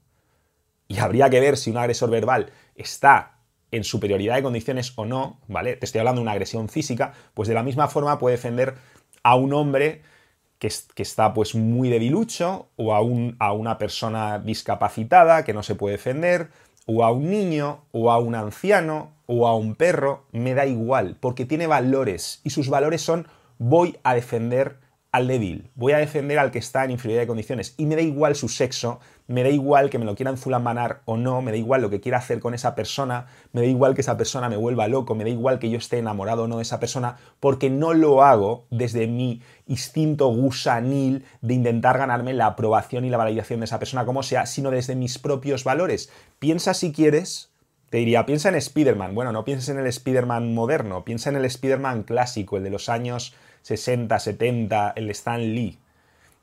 y 0.89 0.99
habría 0.99 1.31
que 1.31 1.41
ver 1.41 1.57
si 1.57 1.71
un 1.71 1.79
agresor 1.79 2.11
verbal 2.11 2.51
está 2.77 3.39
en 3.71 3.85
superioridad 3.85 4.37
de 4.37 4.43
condiciones 4.43 4.93
o 4.97 5.05
no, 5.05 5.41
¿vale? 5.49 5.77
Te 5.77 5.87
estoy 5.87 5.99
hablando 5.99 6.21
de 6.21 6.25
una 6.25 6.33
agresión 6.33 6.69
física, 6.69 7.13
pues 7.35 7.49
de 7.49 7.55
la 7.55 7.63
misma 7.63 7.89
forma 7.89 8.19
puede 8.19 8.37
defender 8.37 8.77
a 9.23 9.35
un 9.35 9.53
hombre 9.53 10.03
que, 10.59 10.69
está 11.03 11.35
pues 11.35 11.55
muy 11.55 11.89
debilucho 11.89 12.69
o 12.77 12.95
a 12.95 13.53
una 13.53 13.79
persona 13.79 14.39
discapacitada 14.39 15.45
que 15.45 15.53
no 15.53 15.63
se 15.63 15.75
puede 15.75 15.97
defender 15.97 16.51
o 16.87 17.05
a 17.05 17.11
un 17.11 17.31
niño, 17.31 17.85
o 17.93 18.11
a 18.11 18.19
un 18.19 18.35
anciano, 18.35 19.13
o 19.27 19.47
a 19.47 19.57
un 19.57 19.75
perro, 19.75 20.27
me 20.33 20.55
da 20.55 20.67
igual, 20.67 21.17
porque 21.21 21.47
tiene 21.47 21.67
valores 21.67 22.41
y 22.45 22.51
sus 22.51 22.69
valores 22.69 23.01
son 23.01 23.27
voy 23.59 23.97
a 24.03 24.15
defender 24.15 24.79
al 25.13 25.29
débil, 25.29 25.71
voy 25.77 25.93
a 25.93 25.99
defender 25.99 26.39
al 26.39 26.51
que 26.51 26.59
está 26.59 26.85
en 26.85 26.91
inferioridad 26.91 27.23
de 27.23 27.29
condiciones 27.29 27.75
y 27.77 27.87
me 27.87 27.95
da 27.95 28.03
igual 28.03 28.35
su 28.35 28.49
sexo, 28.49 28.99
me 29.27 29.43
da 29.43 29.49
igual 29.49 29.91
que 29.91 29.99
me 29.99 30.05
lo 30.05 30.15
quieran 30.15 30.37
zulamanar 30.37 31.01
o 31.07 31.17
no, 31.17 31.41
me 31.41 31.51
da 31.51 31.57
igual 31.57 31.81
lo 31.81 31.91
que 31.91 32.01
quiera 32.01 32.19
hacer 32.19 32.41
con 32.41 32.53
esa 32.53 32.75
persona, 32.75 33.27
me 33.53 33.63
da 33.63 33.67
igual 33.67 33.95
que 33.95 34.03
esa 34.03 34.17
persona 34.17 34.49
me 34.49 34.57
vuelva 34.57 34.87
loco, 34.89 35.15
me 35.15 35.25
da 35.25 35.31
igual 35.31 35.59
que 35.59 35.71
yo 35.71 35.79
esté 35.79 35.99
enamorado 35.99 36.45
o 36.45 36.47
no 36.47 36.57
de 36.57 36.63
esa 36.63 36.81
persona, 36.81 37.17
porque 37.41 37.71
no 37.71 37.95
lo 37.95 38.23
hago 38.23 38.67
desde 38.71 39.07
mi 39.07 39.41
instinto 39.67 40.29
gusanil 40.29 41.25
de 41.41 41.55
intentar 41.55 41.99
ganarme 41.99 42.35
la 42.35 42.47
aprobación 42.47 43.05
y 43.05 43.11
la 43.11 43.17
validación 43.17 43.61
de 43.61 43.65
esa 43.65 43.79
persona 43.79 44.05
como 44.05 44.23
sea, 44.23 44.47
sino 44.47 44.71
desde 44.71 44.95
mis 44.95 45.19
propios 45.19 45.65
valores. 45.65 46.11
Piensa 46.39 46.75
si 46.75 46.93
quieres 46.93 47.51
te 47.95 47.99
diría, 47.99 48.27
piensa 48.27 48.49
en 48.49 48.57
Spider-Man. 48.57 49.15
Bueno, 49.15 49.31
no 49.31 49.45
pienses 49.45 49.69
en 49.69 49.79
el 49.79 49.87
Spider-Man 49.87 50.53
moderno, 50.53 51.05
piensa 51.05 51.31
en 51.31 51.37
el 51.37 51.45
Spider-Man 51.45 52.03
clásico, 52.03 52.57
el 52.57 52.65
de 52.65 52.71
los 52.71 52.89
años 52.89 53.35
60, 53.63 54.19
70, 54.19 54.95
el 54.97 55.11
Stan 55.11 55.41
Lee. 55.41 55.79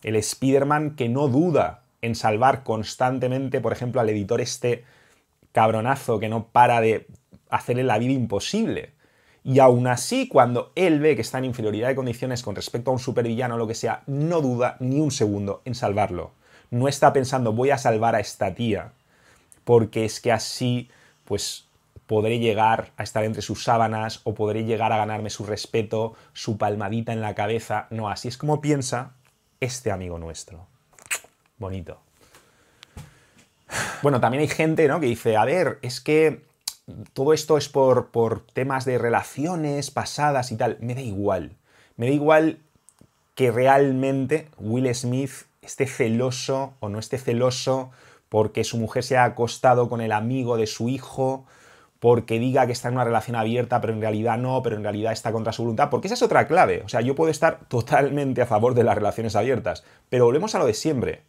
El 0.02 0.16
Spider-Man 0.16 0.96
que 0.96 1.10
no 1.10 1.28
duda 1.28 1.81
en 2.02 2.16
salvar 2.16 2.64
constantemente, 2.64 3.62
por 3.62 3.74
ejemplo, 3.74 4.02
al 4.02 4.10
editor 4.10 4.42
este 4.42 4.84
cabronazo 5.52 6.20
que 6.20 6.30
no 6.30 6.48
para 6.48 6.82
de 6.82 7.08
hacerle 7.50 7.84
la 7.84 7.98
vida 7.98 8.14
imposible. 8.14 8.94
Y 9.44 9.60
aún 9.60 9.88
así, 9.88 10.28
cuando 10.28 10.72
él 10.76 11.00
ve 11.00 11.16
que 11.16 11.22
está 11.22 11.40
en 11.40 11.46
inferioridad 11.46 11.88
de 11.88 11.96
condiciones 11.96 12.44
con 12.44 12.56
respecto 12.56 12.92
a 12.92 12.94
un 12.94 13.00
supervillano 13.00 13.56
o 13.56 13.58
lo 13.58 13.68
que 13.68 13.76
sea, 13.76 14.04
no 14.06 14.42
duda 14.42 14.78
ni 14.80 15.00
un 15.00 15.12
segundo 15.12 15.62
en 15.66 15.74
salvarlo. 15.74 16.32
No 16.70 16.88
está 16.88 17.12
pensando, 17.12 17.52
voy 17.52 17.72
a 17.72 17.78
salvar 17.78 18.16
a 18.16 18.20
esta 18.20 18.54
tía, 18.54 18.94
porque 19.64 20.06
es 20.06 20.22
que 20.22 20.32
así, 20.32 20.90
pues 21.26 21.66
podré 22.06 22.40
llegar 22.40 22.92
a 22.98 23.04
estar 23.04 23.24
entre 23.24 23.42
sus 23.42 23.64
sábanas 23.64 24.22
o 24.26 24.36
podré 24.36 24.64
llegar 24.64 24.92
a 24.92 24.98
ganarme 24.98 25.30
su 25.30 25.46
respeto, 25.46 26.14
su 26.34 26.58
palmadita 26.58 27.14
en 27.14 27.22
la 27.22 27.36
cabeza. 27.36 27.88
No, 27.90 28.10
así 28.10 28.28
es 28.28 28.38
como 28.38 28.62
piensa 28.62 29.14
este 29.60 29.92
amigo 29.92 30.20
nuestro. 30.20 30.68
Bonito. 31.62 32.00
Bueno, 34.02 34.20
también 34.20 34.42
hay 34.42 34.48
gente 34.48 34.88
¿no? 34.88 35.00
que 35.00 35.06
dice, 35.06 35.38
a 35.38 35.46
ver, 35.46 35.78
es 35.84 36.02
que 36.02 36.42
todo 37.14 37.34
esto 37.34 37.56
es 37.56 37.70
por, 37.70 38.08
por 38.08 38.42
temas 38.48 38.84
de 38.84 38.98
relaciones 38.98 39.92
pasadas 39.92 40.52
y 40.52 40.58
tal. 40.58 40.78
Me 40.82 40.96
da 40.96 41.02
igual. 41.02 41.52
Me 41.98 42.08
da 42.08 42.14
igual 42.14 42.58
que 43.36 43.52
realmente 43.52 44.48
Will 44.58 44.94
Smith 44.96 45.46
esté 45.62 45.86
celoso 45.86 46.74
o 46.80 46.90
no 46.90 46.98
esté 46.98 47.20
celoso 47.20 47.92
porque 48.28 48.64
su 48.64 48.78
mujer 48.80 49.04
se 49.04 49.18
ha 49.18 49.24
acostado 49.24 49.88
con 49.88 50.02
el 50.02 50.14
amigo 50.14 50.58
de 50.58 50.66
su 50.66 50.90
hijo 50.90 51.46
porque 52.00 52.40
diga 52.40 52.66
que 52.66 52.72
está 52.72 52.88
en 52.88 52.96
una 52.96 53.04
relación 53.04 53.36
abierta, 53.36 53.82
pero 53.82 53.94
en 53.94 54.02
realidad 54.02 54.40
no, 54.40 54.64
pero 54.64 54.78
en 54.78 54.84
realidad 54.84 55.14
está 55.14 55.32
contra 55.32 55.54
su 55.54 55.62
voluntad, 55.62 55.92
porque 55.92 56.08
esa 56.08 56.16
es 56.16 56.24
otra 56.24 56.48
clave. 56.48 56.82
O 56.84 56.90
sea, 56.90 57.02
yo 57.02 57.14
puedo 57.14 57.30
estar 57.30 57.60
totalmente 57.68 58.42
a 58.42 58.48
favor 58.48 58.74
de 58.74 58.84
las 58.84 58.96
relaciones 58.96 59.36
abiertas, 59.36 59.84
pero 60.10 60.26
volvemos 60.26 60.56
a 60.56 60.58
lo 60.58 60.66
de 60.66 60.74
siempre. 60.74 61.22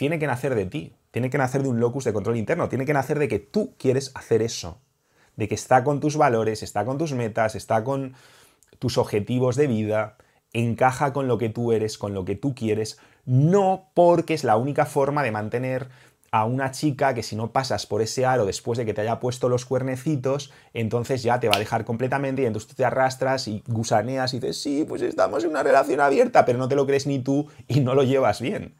Tiene 0.00 0.18
que 0.18 0.26
nacer 0.26 0.54
de 0.54 0.64
ti, 0.64 0.94
tiene 1.10 1.28
que 1.28 1.36
nacer 1.36 1.62
de 1.62 1.68
un 1.68 1.78
locus 1.78 2.04
de 2.04 2.14
control 2.14 2.38
interno, 2.38 2.70
tiene 2.70 2.86
que 2.86 2.94
nacer 2.94 3.18
de 3.18 3.28
que 3.28 3.38
tú 3.38 3.74
quieres 3.76 4.12
hacer 4.14 4.40
eso, 4.40 4.80
de 5.36 5.46
que 5.46 5.54
está 5.54 5.84
con 5.84 6.00
tus 6.00 6.16
valores, 6.16 6.62
está 6.62 6.86
con 6.86 6.96
tus 6.96 7.12
metas, 7.12 7.54
está 7.54 7.84
con 7.84 8.14
tus 8.78 8.96
objetivos 8.96 9.56
de 9.56 9.66
vida, 9.66 10.16
encaja 10.54 11.12
con 11.12 11.28
lo 11.28 11.36
que 11.36 11.50
tú 11.50 11.72
eres, 11.72 11.98
con 11.98 12.14
lo 12.14 12.24
que 12.24 12.34
tú 12.34 12.54
quieres, 12.54 12.98
no 13.26 13.90
porque 13.92 14.32
es 14.32 14.42
la 14.42 14.56
única 14.56 14.86
forma 14.86 15.22
de 15.22 15.32
mantener 15.32 15.90
a 16.30 16.46
una 16.46 16.70
chica 16.70 17.12
que 17.12 17.22
si 17.22 17.36
no 17.36 17.52
pasas 17.52 17.84
por 17.84 18.00
ese 18.00 18.24
aro 18.24 18.46
después 18.46 18.78
de 18.78 18.86
que 18.86 18.94
te 18.94 19.02
haya 19.02 19.20
puesto 19.20 19.50
los 19.50 19.66
cuernecitos, 19.66 20.50
entonces 20.72 21.22
ya 21.22 21.40
te 21.40 21.50
va 21.50 21.56
a 21.56 21.58
dejar 21.58 21.84
completamente 21.84 22.40
y 22.40 22.46
entonces 22.46 22.70
tú 22.70 22.74
te 22.74 22.86
arrastras 22.86 23.48
y 23.48 23.62
gusaneas 23.66 24.32
y 24.32 24.40
dices, 24.40 24.62
sí, 24.62 24.86
pues 24.88 25.02
estamos 25.02 25.44
en 25.44 25.50
una 25.50 25.62
relación 25.62 26.00
abierta, 26.00 26.46
pero 26.46 26.56
no 26.58 26.68
te 26.68 26.74
lo 26.74 26.86
crees 26.86 27.06
ni 27.06 27.18
tú 27.18 27.48
y 27.68 27.80
no 27.80 27.94
lo 27.94 28.02
llevas 28.02 28.40
bien. 28.40 28.76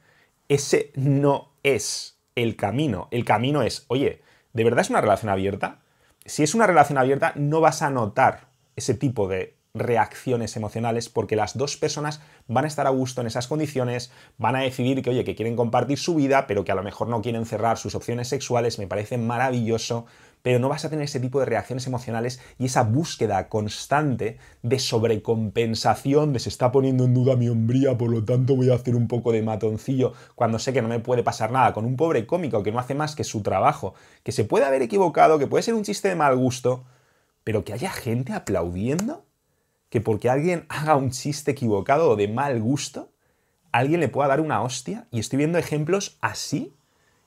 Ese 0.51 0.91
no 0.97 1.53
es 1.63 2.19
el 2.35 2.57
camino. 2.57 3.07
El 3.13 3.25
camino 3.25 3.63
es, 3.63 3.85
oye, 3.87 4.21
¿de 4.53 4.65
verdad 4.65 4.81
es 4.81 4.91
una 4.91 5.01
relación 5.01 5.31
abierta? 5.31 5.79
Si 6.27 6.43
es 6.43 6.57
una 6.57 6.67
relación 6.67 6.99
abierta, 6.99 7.33
no 7.37 7.61
vas 7.61 7.83
a 7.83 7.91
notar 7.91 8.49
ese 8.75 8.95
tipo 8.95 9.29
de 9.29 9.57
reacciones 9.75 10.57
emocionales 10.57 11.09
porque 11.09 11.37
las 11.37 11.57
dos 11.57 11.77
personas 11.77 12.21
van 12.49 12.65
a 12.65 12.67
estar 12.67 12.89
a 12.89 12.91
gusto 12.91 13.21
en 13.21 13.29
esas 13.29 13.47
condiciones, 13.47 14.11
van 14.39 14.57
a 14.57 14.63
decidir 14.63 15.03
que, 15.03 15.11
oye, 15.11 15.23
que 15.23 15.37
quieren 15.37 15.55
compartir 15.55 16.01
su 16.01 16.17
vida, 16.17 16.49
pero 16.49 16.65
que 16.65 16.73
a 16.73 16.75
lo 16.75 16.83
mejor 16.83 17.07
no 17.07 17.23
quieren 17.23 17.47
cerrar 17.47 17.79
sus 17.79 17.95
opciones 17.95 18.27
sexuales, 18.27 18.81
me 18.81 18.89
parece 18.89 19.19
maravilloso, 19.19 20.07
pero 20.43 20.59
no 20.59 20.69
vas 20.69 20.85
a 20.85 20.91
tener 20.91 21.05
ese 21.05 21.21
tipo 21.21 21.41
de 21.41 21.47
reacciones 21.47 21.87
emocionales 21.87 22.41
y 22.59 22.67
esa 22.67 22.83
búsqueda 22.83 23.49
constante 23.49 24.39
de 24.63 24.79
sobrecompensación, 24.79 26.33
de 26.33 26.39
se 26.39 26.49
está 26.49 26.73
poniendo 26.73 27.05
en 27.05 27.15
duda 27.15 27.37
mi 27.37 27.49
hombría, 27.49 27.97
por 27.99 28.11
lo 28.11 28.25
tanto 28.25 28.57
voy 28.57 28.71
a 28.71 28.75
hacer 28.75 28.97
un 28.97 29.09
poco 29.09 29.33
de 29.33 29.43
matoncillo 29.43 30.13
cuando 30.35 30.59
sé 30.59 30.73
que 30.73 30.83
no 30.83 30.89
me 30.89 31.01
puede 31.01 31.23
pasar 31.23 31.53
nada, 31.53 31.73
con 31.73 31.85
un 31.85 31.97
pobre 31.97 32.27
cómico 32.27 32.63
que 32.63 32.73
no 32.73 32.79
hace 32.79 32.95
más 32.95 33.15
que 33.15 33.25
su 33.25 33.43
trabajo, 33.43 33.95
que 34.23 34.33
se 34.33 34.45
puede 34.45 34.65
haber 34.65 34.83
equivocado, 34.83 35.39
que 35.39 35.47
puede 35.47 35.63
ser 35.63 35.75
un 35.75 35.85
chiste 35.85 36.09
de 36.09 36.17
mal 36.17 36.37
gusto, 36.37 36.85
pero 37.45 37.65
que 37.65 37.73
haya 37.73 37.91
gente 37.91 38.33
aplaudiendo 38.33 39.25
que 39.91 40.01
porque 40.01 40.31
alguien 40.31 40.65
haga 40.69 40.97
un 40.97 41.11
chiste 41.11 41.51
equivocado 41.51 42.11
o 42.11 42.17
de 42.17 42.29
mal 42.29 42.61
gusto, 42.63 43.13
alguien 43.73 44.01
le 44.01 44.09
pueda 44.09 44.29
dar 44.29 44.41
una 44.41 44.63
hostia. 44.63 45.07
Y 45.11 45.19
estoy 45.19 45.37
viendo 45.39 45.59
ejemplos 45.59 46.17
así. 46.21 46.73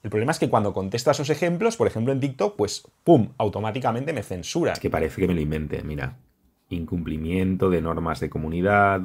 El 0.04 0.10
problema 0.10 0.34
es 0.34 0.40
que 0.40 0.50
cuando 0.50 0.74
contesto 0.74 1.10
a 1.10 1.14
esos 1.14 1.30
ejemplos, 1.30 1.78
por 1.78 1.88
ejemplo 1.88 2.12
en 2.12 2.20
TikTok, 2.20 2.58
pues 2.58 2.84
¡pum! 3.06 3.30
automáticamente 3.38 4.12
me 4.12 4.22
censura. 4.22 4.74
Es 4.74 4.80
que 4.80 4.90
parece 4.90 5.22
que 5.22 5.28
me 5.28 5.34
lo 5.34 5.40
invente, 5.40 5.82
mira. 5.82 6.18
Incumplimiento 6.70 7.70
de 7.70 7.82
normas 7.82 8.20
de 8.20 8.30
comunidad, 8.30 9.02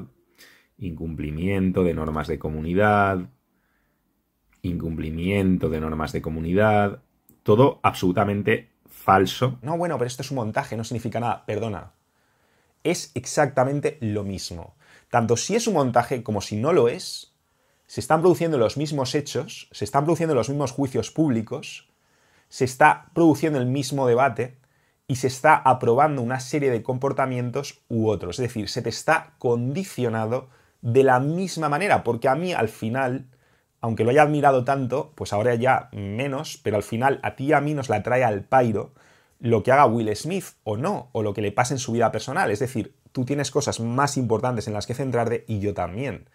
incumplimiento 0.76 1.85
de 1.85 1.95
normas 1.95 2.26
de 2.26 2.40
comunidad, 2.40 3.31
incumplimiento 4.62 5.69
de 5.69 5.81
normas 5.81 6.12
de 6.12 6.21
comunidad, 6.21 7.02
todo 7.45 7.78
absolutamente 7.85 8.73
falso. 8.87 9.59
No, 9.62 9.78
bueno, 9.78 9.99
pero 9.99 10.09
esto 10.09 10.23
es 10.23 10.31
un 10.33 10.37
montaje, 10.37 10.76
no 10.76 10.83
significa 10.83 11.21
nada. 11.21 11.47
Perdona, 11.47 11.93
es 12.83 13.12
exactamente 13.14 13.99
lo 14.00 14.25
mismo. 14.25 14.76
Tanto 15.11 15.37
si 15.37 15.55
es 15.55 15.69
un 15.69 15.75
montaje 15.75 16.25
como 16.25 16.40
si 16.40 16.57
no 16.57 16.73
lo 16.73 16.88
es, 16.88 17.38
se 17.88 18.00
están 18.00 18.21
produciendo 18.21 18.59
los 18.59 18.76
mismos 18.76 19.14
hechos, 19.14 19.68
se 19.73 19.85
están 19.85 20.04
produciendo 20.04 20.35
los 20.35 20.50
mismos 20.50 20.73
juicios 20.73 21.11
públicos, 21.11 21.88
se 22.50 22.66
está 22.66 23.07
produciendo 23.14 23.59
el 23.59 23.66
mismo 23.66 24.07
debate 24.07 24.59
y 25.07 25.16
se 25.16 25.26
está 25.26 25.57
aprobando 25.57 26.21
una 26.21 26.38
serie 26.38 26.71
de 26.71 26.83
comportamientos 26.83 27.80
u 27.88 28.09
otros. 28.09 28.38
Es 28.38 28.42
decir, 28.42 28.68
se 28.68 28.83
te 28.83 28.90
está 28.90 29.33
condicionado 29.38 30.50
de 30.83 31.02
la 31.02 31.18
misma 31.18 31.71
manera, 31.71 32.04
porque 32.04 32.28
a 32.28 32.35
mí 32.35 32.52
al 32.52 32.68
final, 32.68 33.26
aunque 33.80 34.04
lo 34.04 34.11
haya 34.11 34.23
admirado 34.23 34.64
tanto, 34.64 35.12
pues 35.14 35.33
ahora 35.33 35.54
ya 35.54 35.88
menos, 35.92 36.61
pero 36.62 36.76
al 36.76 36.83
final 36.83 37.21
a 37.23 37.37
ti 37.37 37.47
y 37.47 37.52
a 37.54 37.62
mí 37.62 37.73
nos 37.73 37.88
la 37.88 38.02
trae 38.02 38.23
al 38.23 38.45
pairo 38.45 38.92
lo 39.40 39.62
que 39.62 39.73
haga 39.73 39.87
Will 39.87 40.14
Smith 40.14 40.45
o 40.62 40.76
no, 40.76 41.09
o 41.12 41.23
lo 41.23 41.33
que 41.33 41.40
le 41.40 41.52
pase 41.52 41.73
en 41.73 41.78
su 41.78 41.92
vida 41.92 42.12
personal. 42.12 42.50
Es 42.50 42.59
decir, 42.59 42.95
tú 43.12 43.25
tienes 43.25 43.50
cosas 43.50 43.80
más 43.80 44.18
importantes 44.18 44.68
en 44.68 44.75
las 44.75 44.87
que 44.87 44.92
centrarte 44.92 45.47
y 45.49 45.61
yo 45.61 45.73
también. 45.73 46.28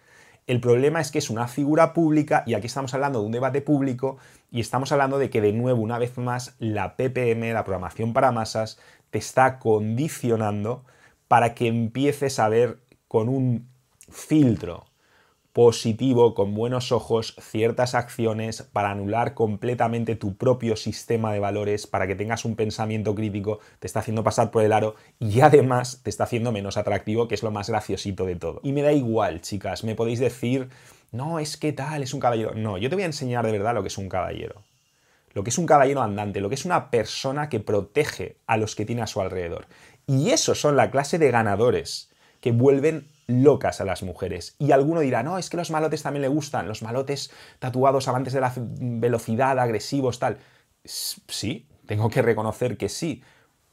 El 0.46 0.60
problema 0.60 1.00
es 1.00 1.10
que 1.10 1.18
es 1.18 1.30
una 1.30 1.48
figura 1.48 1.94
pública 1.94 2.42
y 2.46 2.54
aquí 2.54 2.66
estamos 2.66 2.92
hablando 2.92 3.20
de 3.20 3.26
un 3.26 3.32
debate 3.32 3.62
público 3.62 4.18
y 4.50 4.60
estamos 4.60 4.92
hablando 4.92 5.18
de 5.18 5.30
que 5.30 5.40
de 5.40 5.52
nuevo, 5.52 5.80
una 5.80 5.98
vez 5.98 6.18
más, 6.18 6.54
la 6.58 6.96
PPM, 6.96 7.52
la 7.52 7.64
programación 7.64 8.12
para 8.12 8.30
masas, 8.30 8.78
te 9.10 9.18
está 9.18 9.58
condicionando 9.58 10.84
para 11.28 11.54
que 11.54 11.66
empieces 11.66 12.38
a 12.38 12.48
ver 12.48 12.78
con 13.08 13.28
un 13.28 13.68
filtro 14.10 14.84
positivo, 15.54 16.34
con 16.34 16.52
buenos 16.52 16.90
ojos, 16.90 17.36
ciertas 17.40 17.94
acciones 17.94 18.64
para 18.72 18.90
anular 18.90 19.34
completamente 19.34 20.16
tu 20.16 20.36
propio 20.36 20.74
sistema 20.74 21.32
de 21.32 21.38
valores, 21.38 21.86
para 21.86 22.08
que 22.08 22.16
tengas 22.16 22.44
un 22.44 22.56
pensamiento 22.56 23.14
crítico, 23.14 23.60
te 23.78 23.86
está 23.86 24.00
haciendo 24.00 24.24
pasar 24.24 24.50
por 24.50 24.64
el 24.64 24.72
aro 24.72 24.96
y 25.20 25.42
además 25.42 26.00
te 26.02 26.10
está 26.10 26.24
haciendo 26.24 26.50
menos 26.50 26.76
atractivo, 26.76 27.28
que 27.28 27.36
es 27.36 27.44
lo 27.44 27.52
más 27.52 27.68
graciosito 27.68 28.26
de 28.26 28.34
todo. 28.34 28.58
Y 28.64 28.72
me 28.72 28.82
da 28.82 28.92
igual, 28.92 29.42
chicas, 29.42 29.84
me 29.84 29.94
podéis 29.94 30.18
decir, 30.18 30.70
no, 31.12 31.38
es 31.38 31.56
que 31.56 31.72
tal, 31.72 32.02
es 32.02 32.14
un 32.14 32.20
caballero. 32.20 32.52
No, 32.56 32.76
yo 32.76 32.90
te 32.90 32.96
voy 32.96 33.04
a 33.04 33.06
enseñar 33.06 33.46
de 33.46 33.52
verdad 33.52 33.74
lo 33.74 33.82
que 33.82 33.88
es 33.88 33.98
un 33.98 34.08
caballero. 34.08 34.60
Lo 35.34 35.44
que 35.44 35.50
es 35.50 35.58
un 35.58 35.66
caballero 35.66 36.02
andante, 36.02 36.40
lo 36.40 36.48
que 36.48 36.56
es 36.56 36.64
una 36.64 36.90
persona 36.90 37.48
que 37.48 37.60
protege 37.60 38.38
a 38.48 38.56
los 38.56 38.74
que 38.74 38.84
tiene 38.84 39.02
a 39.02 39.06
su 39.06 39.20
alrededor. 39.20 39.68
Y 40.08 40.30
esos 40.30 40.60
son 40.60 40.74
la 40.74 40.90
clase 40.90 41.18
de 41.18 41.30
ganadores 41.30 42.10
que 42.40 42.50
vuelven 42.50 43.06
locas 43.26 43.80
a 43.80 43.84
las 43.84 44.02
mujeres. 44.02 44.56
Y 44.58 44.72
alguno 44.72 45.00
dirá, 45.00 45.22
no, 45.22 45.38
es 45.38 45.50
que 45.50 45.56
los 45.56 45.70
malotes 45.70 46.02
también 46.02 46.22
le 46.22 46.28
gustan, 46.28 46.68
los 46.68 46.82
malotes 46.82 47.30
tatuados 47.58 48.08
amantes 48.08 48.32
de 48.32 48.40
la 48.40 48.52
velocidad, 48.56 49.58
agresivos, 49.58 50.18
tal. 50.18 50.38
Sí, 50.84 51.68
tengo 51.86 52.10
que 52.10 52.22
reconocer 52.22 52.76
que 52.76 52.88
sí. 52.88 53.22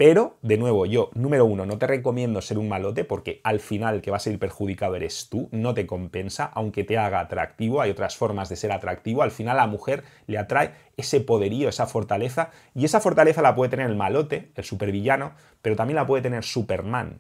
Pero, 0.02 0.40
de 0.42 0.58
nuevo, 0.58 0.88
yo, 0.88 1.12
número 1.14 1.46
uno, 1.46 1.68
no 1.68 1.78
te 1.78 1.86
recomiendo 1.86 2.42
ser 2.42 2.58
un 2.58 2.68
malote 2.68 3.06
porque 3.06 3.40
al 3.44 3.60
final 3.60 4.02
que 4.02 4.10
va 4.10 4.18
a 4.18 4.20
ser 4.20 4.40
perjudicado 4.40 4.96
eres 4.96 5.30
tú, 5.30 5.48
no 5.52 5.76
te 5.76 5.86
compensa, 5.86 6.46
aunque 6.46 6.84
te 6.84 6.98
haga 6.98 7.20
atractivo, 7.20 7.82
hay 7.82 7.92
otras 7.92 8.18
formas 8.18 8.50
de 8.50 8.56
ser 8.56 8.72
atractivo, 8.72 9.22
al 9.22 9.30
final 9.30 9.60
a 9.60 9.62
la 9.62 9.68
mujer 9.68 10.04
le 10.26 10.40
atrae 10.40 10.74
ese 10.98 11.22
poderío, 11.22 11.70
esa 11.70 11.86
fortaleza, 11.86 12.50
y 12.74 12.86
esa 12.86 13.00
fortaleza 13.00 13.44
la 13.44 13.54
puede 13.54 13.70
tener 13.70 13.92
el 13.92 13.96
malote, 13.96 14.52
el 14.56 14.64
supervillano, 14.64 15.34
pero 15.62 15.76
también 15.76 15.98
la 15.98 16.08
puede 16.08 16.24
tener 16.24 16.44
Superman. 16.44 17.20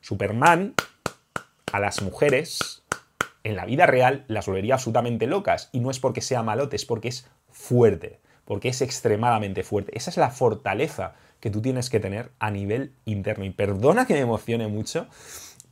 Superman 0.00 0.72
a 1.74 1.80
las 1.80 2.02
mujeres 2.02 2.84
en 3.42 3.56
la 3.56 3.64
vida 3.64 3.86
real 3.86 4.24
las 4.28 4.46
volvería 4.46 4.74
absolutamente 4.74 5.26
locas. 5.26 5.70
Y 5.72 5.80
no 5.80 5.90
es 5.90 5.98
porque 5.98 6.20
sea 6.20 6.44
malote, 6.44 6.76
es 6.76 6.84
porque 6.84 7.08
es 7.08 7.28
fuerte, 7.50 8.20
porque 8.44 8.68
es 8.68 8.80
extremadamente 8.80 9.64
fuerte. 9.64 9.90
Esa 9.98 10.10
es 10.10 10.16
la 10.16 10.30
fortaleza 10.30 11.14
que 11.40 11.50
tú 11.50 11.60
tienes 11.60 11.90
que 11.90 11.98
tener 11.98 12.30
a 12.38 12.52
nivel 12.52 12.94
interno. 13.06 13.44
Y 13.44 13.50
perdona 13.50 14.06
que 14.06 14.14
me 14.14 14.20
emocione 14.20 14.68
mucho, 14.68 15.08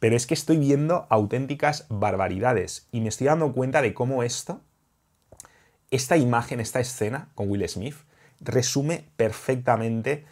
pero 0.00 0.16
es 0.16 0.26
que 0.26 0.34
estoy 0.34 0.56
viendo 0.56 1.06
auténticas 1.08 1.86
barbaridades 1.88 2.88
y 2.90 3.00
me 3.00 3.08
estoy 3.08 3.28
dando 3.28 3.52
cuenta 3.52 3.80
de 3.80 3.94
cómo 3.94 4.24
esto, 4.24 4.60
esta 5.92 6.16
imagen, 6.16 6.58
esta 6.58 6.80
escena 6.80 7.28
con 7.36 7.48
Will 7.48 7.68
Smith, 7.68 7.94
resume 8.40 9.04
perfectamente 9.14 10.24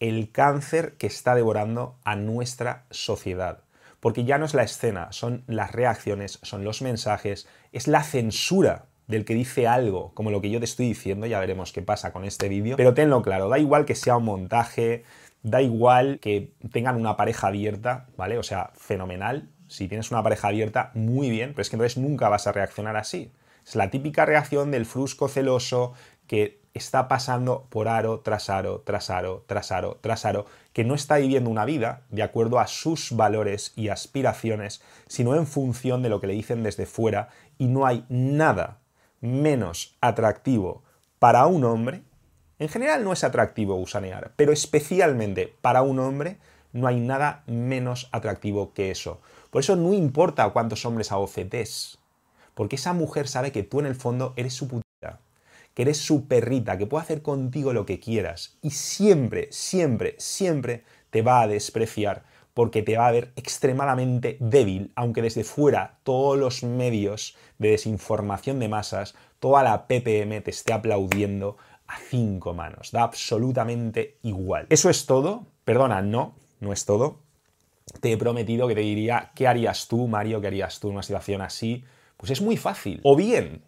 el 0.00 0.32
cáncer 0.32 0.94
que 0.94 1.06
está 1.06 1.36
devorando 1.36 1.96
a 2.02 2.16
nuestra 2.16 2.86
sociedad. 2.90 3.62
Porque 4.02 4.24
ya 4.24 4.36
no 4.36 4.46
es 4.46 4.54
la 4.54 4.64
escena, 4.64 5.12
son 5.12 5.44
las 5.46 5.70
reacciones, 5.70 6.40
son 6.42 6.64
los 6.64 6.82
mensajes, 6.82 7.46
es 7.70 7.86
la 7.86 8.02
censura 8.02 8.86
del 9.06 9.24
que 9.24 9.32
dice 9.32 9.68
algo, 9.68 10.12
como 10.14 10.32
lo 10.32 10.40
que 10.40 10.50
yo 10.50 10.58
te 10.58 10.64
estoy 10.64 10.88
diciendo, 10.88 11.24
ya 11.26 11.38
veremos 11.38 11.70
qué 11.72 11.82
pasa 11.82 12.12
con 12.12 12.24
este 12.24 12.48
vídeo, 12.48 12.76
pero 12.76 12.94
tenlo 12.94 13.22
claro, 13.22 13.48
da 13.48 13.60
igual 13.60 13.84
que 13.84 13.94
sea 13.94 14.16
un 14.16 14.24
montaje, 14.24 15.04
da 15.44 15.62
igual 15.62 16.18
que 16.18 16.52
tengan 16.72 16.96
una 16.96 17.16
pareja 17.16 17.46
abierta, 17.46 18.08
¿vale? 18.16 18.38
O 18.38 18.42
sea, 18.42 18.72
fenomenal, 18.74 19.50
si 19.68 19.86
tienes 19.86 20.10
una 20.10 20.24
pareja 20.24 20.48
abierta, 20.48 20.90
muy 20.94 21.30
bien, 21.30 21.50
pero 21.50 21.62
es 21.62 21.70
que 21.70 21.76
entonces 21.76 21.96
nunca 21.96 22.28
vas 22.28 22.48
a 22.48 22.52
reaccionar 22.52 22.96
así. 22.96 23.30
Es 23.64 23.76
la 23.76 23.88
típica 23.88 24.26
reacción 24.26 24.72
del 24.72 24.84
frusco 24.84 25.28
celoso 25.28 25.92
que 26.26 26.60
está 26.74 27.06
pasando 27.06 27.68
por 27.70 27.86
aro 27.86 28.18
tras 28.18 28.50
aro, 28.50 28.80
tras 28.84 29.10
aro, 29.10 29.44
tras 29.46 29.70
aro, 29.70 29.98
tras 30.00 30.24
aro, 30.24 30.46
que 30.72 30.84
no 30.84 30.94
está 30.94 31.16
viviendo 31.16 31.50
una 31.50 31.64
vida 31.64 32.02
de 32.10 32.22
acuerdo 32.22 32.58
a 32.58 32.66
sus 32.66 33.12
valores 33.12 33.72
y 33.76 33.88
aspiraciones, 33.88 34.82
sino 35.06 35.34
en 35.36 35.46
función 35.46 36.02
de 36.02 36.08
lo 36.08 36.20
que 36.20 36.26
le 36.26 36.34
dicen 36.34 36.62
desde 36.62 36.86
fuera, 36.86 37.28
y 37.58 37.66
no 37.66 37.86
hay 37.86 38.04
nada 38.08 38.78
menos 39.20 39.96
atractivo 40.00 40.82
para 41.18 41.46
un 41.46 41.64
hombre, 41.64 42.02
en 42.58 42.68
general 42.68 43.04
no 43.04 43.12
es 43.12 43.24
atractivo 43.24 43.76
gusanear, 43.76 44.32
pero 44.36 44.52
especialmente 44.52 45.54
para 45.60 45.82
un 45.82 45.98
hombre 45.98 46.38
no 46.72 46.86
hay 46.86 47.00
nada 47.00 47.42
menos 47.46 48.08
atractivo 48.12 48.72
que 48.72 48.90
eso. 48.90 49.20
Por 49.50 49.60
eso 49.60 49.76
no 49.76 49.92
importa 49.92 50.48
cuántos 50.50 50.84
hombres 50.84 51.12
abocetes, 51.12 51.98
porque 52.54 52.76
esa 52.76 52.92
mujer 52.92 53.28
sabe 53.28 53.52
que 53.52 53.62
tú 53.62 53.80
en 53.80 53.86
el 53.86 53.94
fondo 53.94 54.32
eres 54.36 54.54
su 54.54 54.68
putita, 54.68 54.86
que 55.74 55.82
eres 55.82 55.98
su 55.98 56.26
perrita, 56.26 56.78
que 56.78 56.86
puede 56.86 57.02
hacer 57.02 57.22
contigo 57.22 57.72
lo 57.72 57.86
que 57.86 58.00
quieras 58.00 58.58
y 58.62 58.70
siempre, 58.70 59.48
siempre, 59.50 60.14
siempre 60.18 60.84
te 61.10 61.22
va 61.22 61.42
a 61.42 61.46
despreciar 61.46 62.24
porque 62.54 62.82
te 62.82 62.96
va 62.96 63.08
a 63.08 63.12
ver 63.12 63.32
extremadamente 63.36 64.36
débil, 64.40 64.92
aunque 64.94 65.22
desde 65.22 65.44
fuera 65.44 65.98
todos 66.02 66.38
los 66.38 66.62
medios 66.62 67.36
de 67.58 67.70
desinformación 67.70 68.58
de 68.60 68.68
masas, 68.68 69.14
toda 69.40 69.62
la 69.62 69.86
PPM 69.86 70.40
te 70.42 70.50
esté 70.50 70.72
aplaudiendo 70.72 71.56
a 71.86 71.98
cinco 71.98 72.52
manos. 72.54 72.92
Da 72.92 73.02
absolutamente 73.02 74.18
igual. 74.22 74.66
Eso 74.68 74.90
es 74.90 75.06
todo. 75.06 75.46
Perdona, 75.64 76.02
no, 76.02 76.34
no 76.60 76.72
es 76.72 76.84
todo. 76.84 77.20
Te 78.00 78.12
he 78.12 78.16
prometido 78.16 78.68
que 78.68 78.74
te 78.74 78.80
diría 78.80 79.32
qué 79.34 79.48
harías 79.48 79.88
tú, 79.88 80.06
Mario, 80.06 80.40
qué 80.40 80.48
harías 80.48 80.78
tú 80.78 80.88
en 80.88 80.94
una 80.94 81.02
situación 81.02 81.40
así. 81.40 81.84
Pues 82.16 82.30
es 82.30 82.40
muy 82.40 82.56
fácil. 82.56 83.00
O 83.02 83.16
bien, 83.16 83.62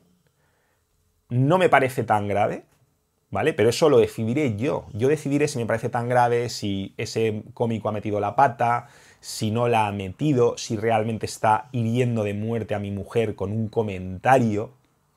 no 1.29 1.59
me 1.59 1.69
parece 1.69 2.05
tan 2.05 2.29
grave, 2.29 2.65
¿vale? 3.31 3.53
Pero 3.53 3.71
eso 3.71 3.89
lo 3.89 3.99
decidiré 3.99 4.57
yo. 4.57 4.87
Yo 4.93 5.09
decidiré 5.09 5.49
si 5.49 5.59
me 5.59 5.67
parece 5.67 5.89
tan 5.89 6.09
grave, 6.09 6.49
si 6.49 6.95
ese 6.97 7.43
cómico 7.55 7.89
ha 7.89 7.93
metido 7.93 8.21
la 8.21 8.37
pata, 8.37 8.89
si 9.21 9.51
no 9.51 9.69
la 9.69 9.87
ha 9.87 9.93
metido, 9.93 10.57
si 10.59 10.77
realmente 10.77 11.27
está 11.27 11.69
hiriendo 11.73 12.25
de 12.25 12.35
muerte 12.35 12.75
a 12.75 12.79
mi 12.79 12.91
mujer 12.91 13.35
con 13.35 13.53
un 13.53 13.69
comentario 13.69 14.73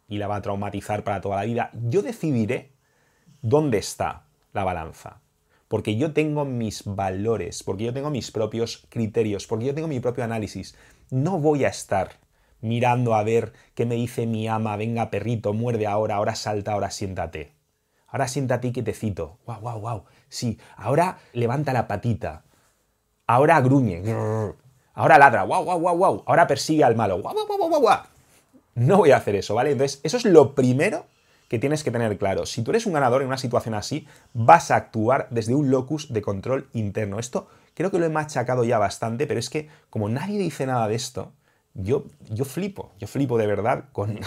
y 0.08 0.18
la 0.18 0.28
va 0.28 0.38
a 0.38 0.42
traumatizar 0.42 1.04
para 1.04 1.22
toda 1.22 1.36
la 1.38 1.46
vida. 1.46 1.72
Yo 1.74 2.02
decidiré 2.02 2.72
dónde 3.42 3.78
está 3.78 4.24
la 4.54 4.64
balanza. 4.64 5.22
Porque 5.68 5.98
yo 5.98 6.14
tengo 6.14 6.46
mis 6.46 6.84
valores, 6.86 7.62
porque 7.62 7.84
yo 7.84 7.94
tengo 7.94 8.10
mis 8.10 8.32
propios 8.32 8.88
criterios, 8.90 9.46
porque 9.48 9.66
yo 9.66 9.76
tengo 9.76 9.90
mi 9.90 10.00
propio 10.00 10.24
análisis. 10.24 10.76
No 11.12 11.40
voy 11.40 11.66
a 11.66 11.68
estar 11.68 12.12
mirando 12.62 13.14
a 13.16 13.24
ver 13.24 13.54
qué 13.74 13.86
me 13.86 13.96
dice 13.96 14.26
mi 14.26 14.48
ama, 14.48 14.76
venga 14.78 15.10
perrito, 15.10 15.54
muerde 15.54 15.88
ahora, 15.88 16.16
ahora 16.16 16.36
salta, 16.36 16.74
ahora 16.74 16.92
siéntate. 16.92 17.54
Ahora 18.08 18.28
siéntate 18.28 18.72
quietecito. 18.72 19.40
Guau, 19.46 19.60
guau, 19.60 19.80
guau. 19.80 20.04
Sí, 20.30 20.58
ahora 20.78 21.20
levanta 21.34 21.74
la 21.74 21.88
patita. 21.88 22.46
Ahora 23.28 23.60
gruñe. 23.60 24.02
Ahora 24.94 25.18
ladra. 25.18 25.44
Guau, 25.44 25.64
guau, 25.64 25.80
guau, 25.80 25.98
guau. 25.98 26.24
Ahora 26.26 26.48
persigue 26.48 26.84
al 26.84 26.96
malo. 26.96 27.22
Guau, 27.22 27.34
guau, 27.34 27.46
guau, 27.46 27.70
guau, 27.70 27.82
guau. 27.82 28.00
No 28.76 28.98
voy 28.98 29.12
a 29.12 29.18
hacer 29.18 29.36
eso, 29.36 29.56
¿vale? 29.56 29.72
Entonces, 29.72 30.00
eso 30.04 30.18
es 30.18 30.26
lo 30.26 30.56
primero 30.56 31.06
que 31.50 31.60
tienes 31.60 31.84
que 31.84 31.92
tener 31.92 32.18
claro. 32.18 32.46
Si 32.46 32.62
tú 32.62 32.72
eres 32.72 32.86
un 32.86 32.94
ganador 32.94 33.22
en 33.22 33.28
una 33.28 33.38
situación 33.38 33.74
así, 33.74 34.08
vas 34.34 34.72
a 34.72 34.76
actuar 34.76 35.28
desde 35.30 35.56
un 35.56 35.70
locus 35.72 36.14
de 36.14 36.22
control 36.22 36.70
interno. 36.74 37.20
Esto 37.20 37.48
creo 37.74 37.92
que 37.92 38.00
lo 38.00 38.06
he 38.06 38.10
machacado 38.10 38.64
ya 38.64 38.78
bastante, 38.78 39.28
pero 39.28 39.40
es 39.40 39.50
que 39.50 39.70
como 39.90 40.10
nadie 40.10 40.40
dice 40.40 40.66
nada 40.66 40.88
de 40.88 40.96
esto, 40.96 41.34
yo, 41.78 42.06
yo 42.30 42.44
flipo, 42.44 42.92
yo 43.00 43.08
flipo 43.08 43.38
de 43.38 43.48
verdad 43.48 43.86
con, 43.92 44.20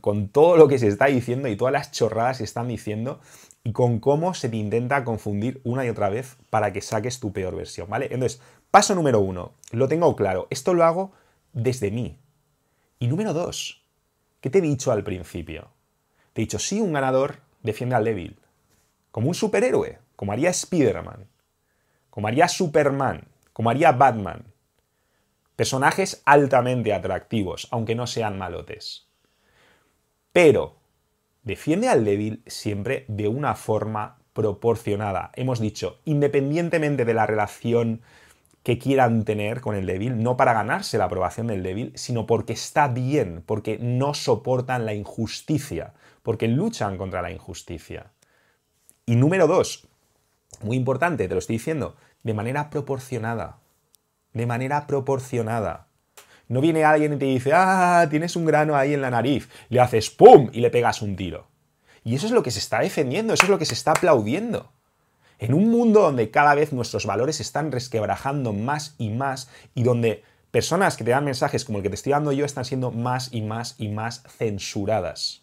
con, 0.00 0.28
todo 0.28 0.56
lo 0.56 0.68
que 0.68 0.78
se 0.78 0.88
está 0.88 1.06
diciendo 1.06 1.48
y 1.48 1.56
todas 1.56 1.72
las 1.72 1.90
chorradas 1.90 2.38
que 2.38 2.44
están 2.44 2.68
diciendo 2.68 3.20
y 3.64 3.72
con 3.72 3.98
cómo 3.98 4.34
se 4.34 4.48
te 4.48 4.56
intenta 4.56 5.04
confundir 5.04 5.60
una 5.64 5.84
y 5.84 5.88
otra 5.88 6.10
vez 6.10 6.36
para 6.50 6.72
que 6.72 6.80
saques 6.80 7.18
tu 7.18 7.32
peor 7.32 7.56
versión, 7.56 7.88
¿vale? 7.88 8.08
Entonces, 8.10 8.40
paso 8.70 8.94
número 8.94 9.20
uno, 9.20 9.52
lo 9.70 9.88
tengo 9.88 10.14
claro, 10.16 10.48
esto 10.50 10.74
lo 10.74 10.84
hago 10.84 11.12
desde 11.52 11.90
mí. 11.90 12.18
Y 12.98 13.06
número 13.06 13.32
dos, 13.32 13.82
¿qué 14.40 14.50
te 14.50 14.58
he 14.58 14.62
dicho 14.62 14.92
al 14.92 15.04
principio? 15.04 15.68
Te 16.32 16.42
he 16.42 16.44
dicho, 16.44 16.58
sí, 16.58 16.80
un 16.80 16.92
ganador 16.92 17.36
defiende 17.62 17.94
al 17.94 18.04
débil, 18.04 18.38
como 19.10 19.28
un 19.28 19.34
superhéroe, 19.34 19.98
como 20.16 20.32
haría 20.32 20.50
Spider-Man, 20.50 21.26
como 22.10 22.28
haría 22.28 22.48
Superman, 22.48 23.28
como 23.52 23.70
haría 23.70 23.92
Batman, 23.92 24.51
Personajes 25.62 26.22
altamente 26.24 26.92
atractivos, 26.92 27.68
aunque 27.70 27.94
no 27.94 28.08
sean 28.08 28.36
malotes. 28.36 29.06
Pero 30.32 30.80
defiende 31.44 31.88
al 31.88 32.04
débil 32.04 32.42
siempre 32.48 33.04
de 33.06 33.28
una 33.28 33.54
forma 33.54 34.18
proporcionada. 34.32 35.30
Hemos 35.36 35.60
dicho, 35.60 36.00
independientemente 36.04 37.04
de 37.04 37.14
la 37.14 37.26
relación 37.26 38.02
que 38.64 38.76
quieran 38.80 39.24
tener 39.24 39.60
con 39.60 39.76
el 39.76 39.86
débil, 39.86 40.20
no 40.20 40.36
para 40.36 40.52
ganarse 40.52 40.98
la 40.98 41.04
aprobación 41.04 41.46
del 41.46 41.62
débil, 41.62 41.92
sino 41.94 42.26
porque 42.26 42.54
está 42.54 42.88
bien, 42.88 43.44
porque 43.46 43.78
no 43.78 44.14
soportan 44.14 44.84
la 44.84 44.94
injusticia, 44.94 45.94
porque 46.24 46.48
luchan 46.48 46.98
contra 46.98 47.22
la 47.22 47.30
injusticia. 47.30 48.10
Y 49.06 49.14
número 49.14 49.46
dos, 49.46 49.86
muy 50.60 50.76
importante, 50.76 51.28
te 51.28 51.34
lo 51.34 51.38
estoy 51.38 51.58
diciendo, 51.58 51.94
de 52.24 52.34
manera 52.34 52.68
proporcionada 52.68 53.61
de 54.32 54.46
manera 54.46 54.86
proporcionada. 54.86 55.88
No 56.48 56.60
viene 56.60 56.84
alguien 56.84 57.14
y 57.14 57.16
te 57.16 57.24
dice, 57.24 57.52
ah, 57.54 58.06
tienes 58.10 58.36
un 58.36 58.44
grano 58.44 58.76
ahí 58.76 58.94
en 58.94 59.00
la 59.00 59.10
nariz, 59.10 59.48
le 59.68 59.80
haces 59.80 60.10
¡pum! 60.10 60.50
y 60.52 60.60
le 60.60 60.70
pegas 60.70 61.02
un 61.02 61.16
tiro. 61.16 61.48
Y 62.04 62.14
eso 62.14 62.26
es 62.26 62.32
lo 62.32 62.42
que 62.42 62.50
se 62.50 62.58
está 62.58 62.80
defendiendo, 62.80 63.32
eso 63.32 63.44
es 63.44 63.50
lo 63.50 63.58
que 63.58 63.64
se 63.64 63.74
está 63.74 63.92
aplaudiendo. 63.92 64.72
En 65.38 65.54
un 65.54 65.70
mundo 65.70 66.02
donde 66.02 66.30
cada 66.30 66.54
vez 66.54 66.72
nuestros 66.72 67.06
valores 67.06 67.40
están 67.40 67.72
resquebrajando 67.72 68.52
más 68.52 68.94
y 68.98 69.10
más 69.10 69.50
y 69.74 69.82
donde 69.82 70.24
personas 70.50 70.96
que 70.96 71.04
te 71.04 71.10
dan 71.10 71.24
mensajes 71.24 71.64
como 71.64 71.78
el 71.78 71.82
que 71.82 71.88
te 71.88 71.96
estoy 71.96 72.12
dando 72.12 72.32
yo 72.32 72.44
están 72.44 72.64
siendo 72.64 72.90
más 72.90 73.32
y 73.32 73.40
más 73.42 73.74
y 73.78 73.88
más 73.88 74.22
censuradas. 74.28 75.42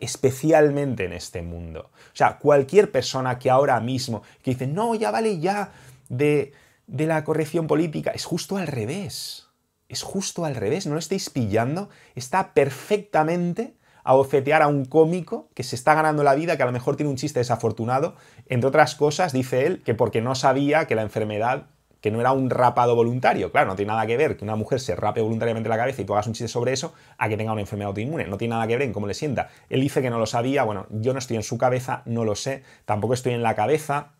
Especialmente 0.00 1.04
en 1.04 1.12
este 1.12 1.42
mundo. 1.42 1.90
O 1.92 2.16
sea, 2.16 2.38
cualquier 2.38 2.90
persona 2.90 3.38
que 3.38 3.50
ahora 3.50 3.78
mismo 3.80 4.22
que 4.42 4.52
dice, 4.52 4.66
no, 4.66 4.94
ya 4.94 5.10
vale 5.10 5.38
ya 5.38 5.72
de 6.08 6.52
de 6.92 7.06
la 7.06 7.24
corrección 7.24 7.66
política. 7.66 8.12
Es 8.14 8.26
justo 8.26 8.58
al 8.58 8.66
revés. 8.66 9.48
Es 9.88 10.02
justo 10.02 10.44
al 10.44 10.54
revés. 10.54 10.86
¿No 10.86 10.92
lo 10.92 10.98
estáis 10.98 11.30
pillando? 11.30 11.88
Está 12.14 12.52
perfectamente 12.52 13.74
a 14.04 14.14
ofetear 14.14 14.62
a 14.62 14.68
un 14.68 14.84
cómico 14.84 15.48
que 15.54 15.62
se 15.62 15.74
está 15.74 15.94
ganando 15.94 16.22
la 16.22 16.34
vida, 16.34 16.56
que 16.56 16.62
a 16.62 16.66
lo 16.66 16.72
mejor 16.72 16.96
tiene 16.96 17.10
un 17.10 17.16
chiste 17.16 17.40
desafortunado. 17.40 18.14
Entre 18.46 18.68
otras 18.68 18.94
cosas, 18.94 19.32
dice 19.32 19.66
él 19.66 19.82
que 19.82 19.94
porque 19.94 20.20
no 20.20 20.34
sabía 20.34 20.86
que 20.86 20.94
la 20.94 21.02
enfermedad, 21.02 21.68
que 22.02 22.10
no 22.10 22.20
era 22.20 22.32
un 22.32 22.50
rapado 22.50 22.94
voluntario. 22.94 23.52
Claro, 23.52 23.68
no 23.68 23.76
tiene 23.76 23.92
nada 23.92 24.06
que 24.06 24.18
ver 24.18 24.36
que 24.36 24.44
una 24.44 24.56
mujer 24.56 24.78
se 24.78 24.94
rape 24.94 25.22
voluntariamente 25.22 25.70
la 25.70 25.78
cabeza 25.78 26.02
y 26.02 26.04
tú 26.04 26.12
hagas 26.12 26.26
un 26.26 26.34
chiste 26.34 26.48
sobre 26.48 26.74
eso 26.74 26.92
a 27.16 27.30
que 27.30 27.38
tenga 27.38 27.52
una 27.52 27.62
enfermedad 27.62 27.88
autoinmune. 27.88 28.26
No 28.26 28.36
tiene 28.36 28.52
nada 28.52 28.66
que 28.66 28.76
ver 28.76 28.82
en 28.82 28.92
cómo 28.92 29.06
le 29.06 29.14
sienta. 29.14 29.48
Él 29.70 29.80
dice 29.80 30.02
que 30.02 30.10
no 30.10 30.18
lo 30.18 30.26
sabía. 30.26 30.64
Bueno, 30.64 30.86
yo 30.90 31.14
no 31.14 31.20
estoy 31.20 31.36
en 31.36 31.42
su 31.42 31.56
cabeza, 31.56 32.02
no 32.04 32.24
lo 32.24 32.34
sé. 32.34 32.64
Tampoco 32.84 33.14
estoy 33.14 33.32
en 33.32 33.42
la 33.42 33.54
cabeza 33.54 34.12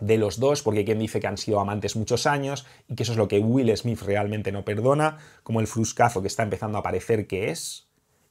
de 0.00 0.18
los 0.18 0.40
dos, 0.40 0.62
porque 0.62 0.80
hay 0.80 0.84
quien 0.84 0.98
dice 0.98 1.20
que 1.20 1.26
han 1.26 1.38
sido 1.38 1.60
amantes 1.60 1.96
muchos 1.96 2.26
años 2.26 2.66
y 2.88 2.94
que 2.94 3.02
eso 3.02 3.12
es 3.12 3.18
lo 3.18 3.28
que 3.28 3.38
Will 3.38 3.76
Smith 3.76 4.02
realmente 4.02 4.52
no 4.52 4.64
perdona, 4.64 5.18
como 5.42 5.60
el 5.60 5.66
fruscazo 5.66 6.20
que 6.20 6.28
está 6.28 6.42
empezando 6.42 6.78
a 6.78 6.82
parecer 6.82 7.26
que 7.26 7.50
es. 7.50 7.88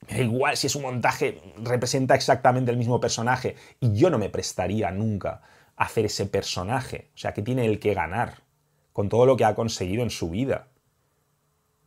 Igual 0.09 0.57
si 0.57 0.67
es 0.67 0.75
un 0.75 0.81
montaje, 0.81 1.41
representa 1.63 2.15
exactamente 2.15 2.71
el 2.71 2.77
mismo 2.77 2.99
personaje 2.99 3.55
y 3.79 3.93
yo 3.93 4.09
no 4.09 4.17
me 4.17 4.29
prestaría 4.29 4.91
nunca 4.91 5.41
a 5.77 5.85
hacer 5.85 6.05
ese 6.05 6.25
personaje. 6.25 7.11
O 7.15 7.17
sea, 7.17 7.33
que 7.33 7.41
tiene 7.41 7.65
el 7.65 7.79
que 7.79 7.93
ganar 7.93 8.43
con 8.91 9.09
todo 9.09 9.25
lo 9.25 9.37
que 9.37 9.45
ha 9.45 9.55
conseguido 9.55 10.03
en 10.03 10.09
su 10.09 10.29
vida. 10.29 10.67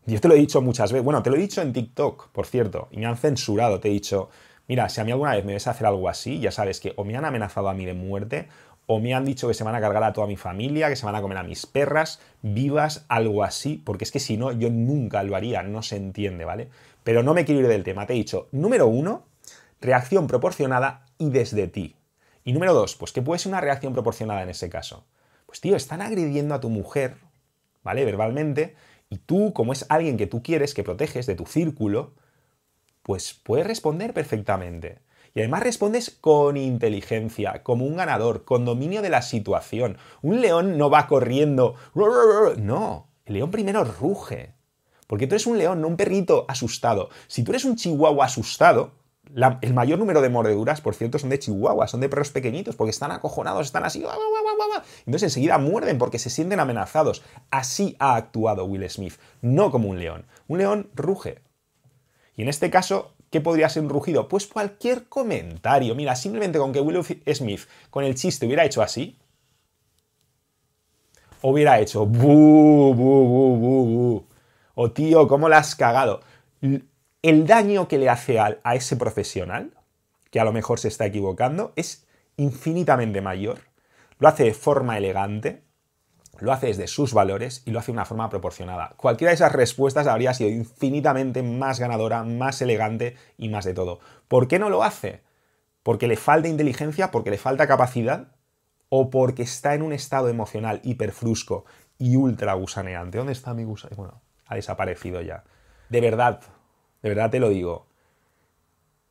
Yo 0.07 0.21
te 0.21 0.29
lo 0.29 0.35
he 0.35 0.39
dicho 0.39 0.63
muchas 0.63 0.93
veces, 0.93 1.05
bueno, 1.05 1.23
te 1.23 1.31
lo 1.31 1.37
he 1.37 1.41
dicho 1.41 1.61
en 1.63 1.73
TikTok, 1.73 2.31
por 2.31 2.47
cierto, 2.47 2.89
y 2.93 2.99
me 2.99 3.07
han 3.07 3.17
censurado, 3.17 3.81
te 3.81 3.89
he 3.89 3.91
dicho, 3.91 4.31
mira, 4.69 4.89
si 4.89 5.01
a 5.01 5.05
mí 5.05 5.11
alguna 5.11 5.35
vez 5.35 5.45
me 5.45 5.53
ves 5.53 5.67
hacer 5.67 5.87
algo 5.87 6.09
así, 6.09 6.39
ya 6.39 6.53
sabes 6.53 6.79
que 6.79 6.93
o 6.97 7.05
me 7.05 7.17
han 7.17 7.25
amenazado 7.25 7.69
a 7.69 7.75
mí 7.75 7.85
de 7.85 7.95
muerte, 7.95 8.49
o 8.87 9.01
me 9.01 9.15
han 9.15 9.25
dicho 9.25 9.49
que 9.49 9.55
se 9.55 9.65
van 9.65 9.75
a 9.75 9.81
cargar 9.81 10.05
a 10.05 10.13
toda 10.13 10.27
mi 10.27 10.37
familia, 10.37 10.89
que 10.89 10.97
se 10.97 11.05
van 11.05 11.17
a 11.17 11.23
comer 11.23 11.39
a 11.39 11.43
mis 11.43 11.67
perras, 11.67 12.21
vivas, 12.43 13.05
algo 13.09 13.43
así, 13.43 13.83
porque 13.85 14.05
es 14.05 14.13
que 14.13 14.21
si 14.21 14.37
no, 14.37 14.53
yo 14.53 14.71
nunca 14.71 15.23
lo 15.25 15.35
haría, 15.35 15.63
no 15.63 15.83
se 15.83 15.97
entiende, 15.97 16.45
¿vale? 16.45 16.69
Pero 17.03 17.23
no 17.23 17.35
me 17.35 17.45
quiero 17.45 17.61
ir 17.61 17.69
del 17.69 17.85
tema, 17.85 18.07
te 18.07 18.13
he 18.13 18.17
dicho, 18.17 18.49
número 18.53 18.87
uno, 18.87 19.25
reacción 19.81 20.27
proporcionada 20.29 21.07
y 21.19 21.31
desde 21.31 21.67
ti. 21.67 21.97
Y 22.45 22.53
número 22.53 22.75
dos, 22.75 22.95
pues 22.95 23.13
¿qué 23.13 23.23
puede 23.23 23.41
ser 23.41 23.51
una 23.51 23.61
reacción 23.61 23.93
proporcionada 23.93 24.43
en 24.43 24.51
ese 24.51 24.71
caso? 24.71 25.05
Pues 25.47 25.61
tío, 25.61 25.75
están 25.75 26.01
agrediendo 26.01 26.55
a 26.55 26.61
tu 26.61 26.69
mujer, 26.69 27.17
¿vale? 27.83 28.05
Verbalmente, 28.05 28.77
y 29.11 29.19
tú, 29.19 29.53
como 29.53 29.73
es 29.73 29.87
alguien 29.89 30.17
que 30.17 30.27
tú 30.27 30.43
quieres, 30.43 30.75
que 30.75 30.85
proteges 30.85 31.27
de 31.27 31.35
tu 31.35 31.47
círculo, 31.47 32.15
pues 33.03 33.35
puedes 33.35 33.67
responder 33.67 34.13
perfectamente. 34.13 34.99
Y 35.37 35.41
además 35.41 35.65
respondes 35.65 36.09
con 36.19 36.57
inteligencia, 36.57 37.63
como 37.63 37.85
un 37.85 37.97
ganador, 37.97 38.45
con 38.47 38.65
dominio 38.65 39.03
de 39.03 39.11
la 39.11 39.21
situación. 39.21 39.99
Un 40.23 40.41
león 40.41 40.79
no 40.79 40.89
va 40.89 41.07
corriendo. 41.07 41.75
No, 42.57 43.09
el 43.27 43.35
león 43.35 43.51
primero 43.51 43.85
ruge. 43.85 44.55
Porque 45.07 45.27
tú 45.27 45.35
eres 45.35 45.47
un 45.47 45.59
león, 45.59 45.83
no 45.83 45.89
un 45.89 45.99
perrito 45.99 46.47
asustado. 46.49 47.11
Si 47.27 47.45
tú 47.45 47.53
eres 47.53 47.67
un 47.67 47.77
chihuahua 47.77 48.25
asustado, 48.25 48.93
el 49.61 49.75
mayor 49.75 49.99
número 49.99 50.23
de 50.23 50.31
mordeduras, 50.31 50.81
por 50.81 50.95
cierto, 50.95 51.19
son 51.19 51.29
de 51.29 51.39
chihuahua, 51.39 51.87
son 51.87 52.01
de 52.01 52.09
perros 52.09 52.31
pequeñitos, 52.31 52.75
porque 52.75 52.93
están 52.93 53.11
acojonados, 53.13 53.67
están 53.67 53.85
así. 53.85 54.03
Entonces 55.01 55.25
enseguida 55.25 55.59
muerden 55.59 55.99
porque 55.99 56.19
se 56.19 56.31
sienten 56.31 56.61
amenazados. 56.61 57.23
Así 57.51 57.95
ha 57.99 58.17
actuado 58.17 58.65
Will 58.65 58.89
Smith, 58.89 59.17
no 59.43 59.71
como 59.71 59.91
un 59.91 59.99
león. 59.99 60.25
Un 60.49 60.57
león 60.57 60.91
ruge. 60.95 61.43
Y 62.37 62.43
en 62.43 62.49
este 62.49 62.71
caso, 62.71 63.16
¿Qué 63.31 63.41
podría 63.41 63.69
ser 63.69 63.83
un 63.83 63.89
rugido? 63.89 64.29
Pues 64.29 64.47
cualquier 64.47 65.09
comentario. 65.09 65.95
Mira, 65.95 66.15
simplemente 66.17 66.59
con 66.59 66.73
que 66.73 66.81
Will 66.81 67.05
Smith 67.35 67.63
con 67.91 68.05
el 68.05 68.15
chiste 68.15 68.47
hubiera 68.47 68.65
hecho 68.65 68.83
así, 68.83 69.19
hubiera 71.43 71.79
hecho 71.81 72.07
bu, 72.07 72.95
bu, 72.95 73.25
bu. 73.25 74.27
O 74.75 74.91
tío, 74.93 75.27
¿cómo 75.27 75.49
la 75.49 75.59
has 75.59 75.75
cagado? 75.75 76.21
El 77.23 77.47
daño 77.47 77.89
que 77.89 77.99
le 77.99 78.09
hace 78.09 78.39
a 78.39 78.75
ese 78.75 78.97
profesional, 78.97 79.73
que 80.31 80.41
a 80.41 80.45
lo 80.45 80.53
mejor 80.53 80.79
se 80.79 80.89
está 80.89 81.07
equivocando, 81.07 81.73
es 81.77 82.07
infinitamente 82.37 83.21
mayor. 83.21 83.61
Lo 84.19 84.29
hace 84.29 84.45
de 84.45 84.55
forma 84.55 84.97
elegante, 84.99 85.63
lo 86.41 86.53
hace 86.53 86.69
desde 86.69 86.87
sus 86.87 87.13
valores 87.15 87.63
y 87.65 87.71
lo 87.71 87.79
hace 87.79 87.87
de 87.87 87.97
una 87.97 88.05
forma 88.05 88.29
proporcionada. 88.29 88.95
Cualquiera 88.97 89.31
de 89.31 89.37
esas 89.37 89.53
respuestas 89.53 90.07
habría 90.07 90.35
sido 90.35 90.51
infinitamente 90.51 91.43
más 91.43 91.81
ganadora, 91.81 92.25
más 92.25 92.61
elegante 92.63 93.17
y 93.37 93.49
más 93.49 93.65
de 93.65 93.75
todo. 93.75 94.01
¿Por 94.29 94.49
qué 94.49 94.59
no 94.59 94.71
lo 94.71 94.83
hace? 94.83 95.23
¿Porque 95.83 96.09
le 96.09 96.17
falta 96.17 96.49
inteligencia? 96.49 97.11
¿Porque 97.11 97.31
le 97.31 97.39
falta 97.39 97.67
capacidad? 97.67 98.29
¿O 98.89 99.11
porque 99.11 99.43
está 99.43 99.75
en 99.75 99.83
un 99.83 99.93
estado 99.93 100.29
emocional 100.29 100.81
hiperfrusco 100.83 101.65
y 101.99 102.17
ultra 102.17 102.55
gusaneante? 102.55 103.19
¿Dónde 103.19 103.33
está 103.33 103.55
mi 103.55 103.65
gusaneo? 103.65 103.97
Bueno, 103.97 104.23
ha 104.47 104.55
desaparecido 104.55 105.23
ya. 105.23 105.45
De 105.89 106.01
verdad, 106.01 106.41
de 107.03 107.09
verdad 107.09 107.31
te 107.31 107.41
lo 107.41 107.49
digo. 107.49 107.87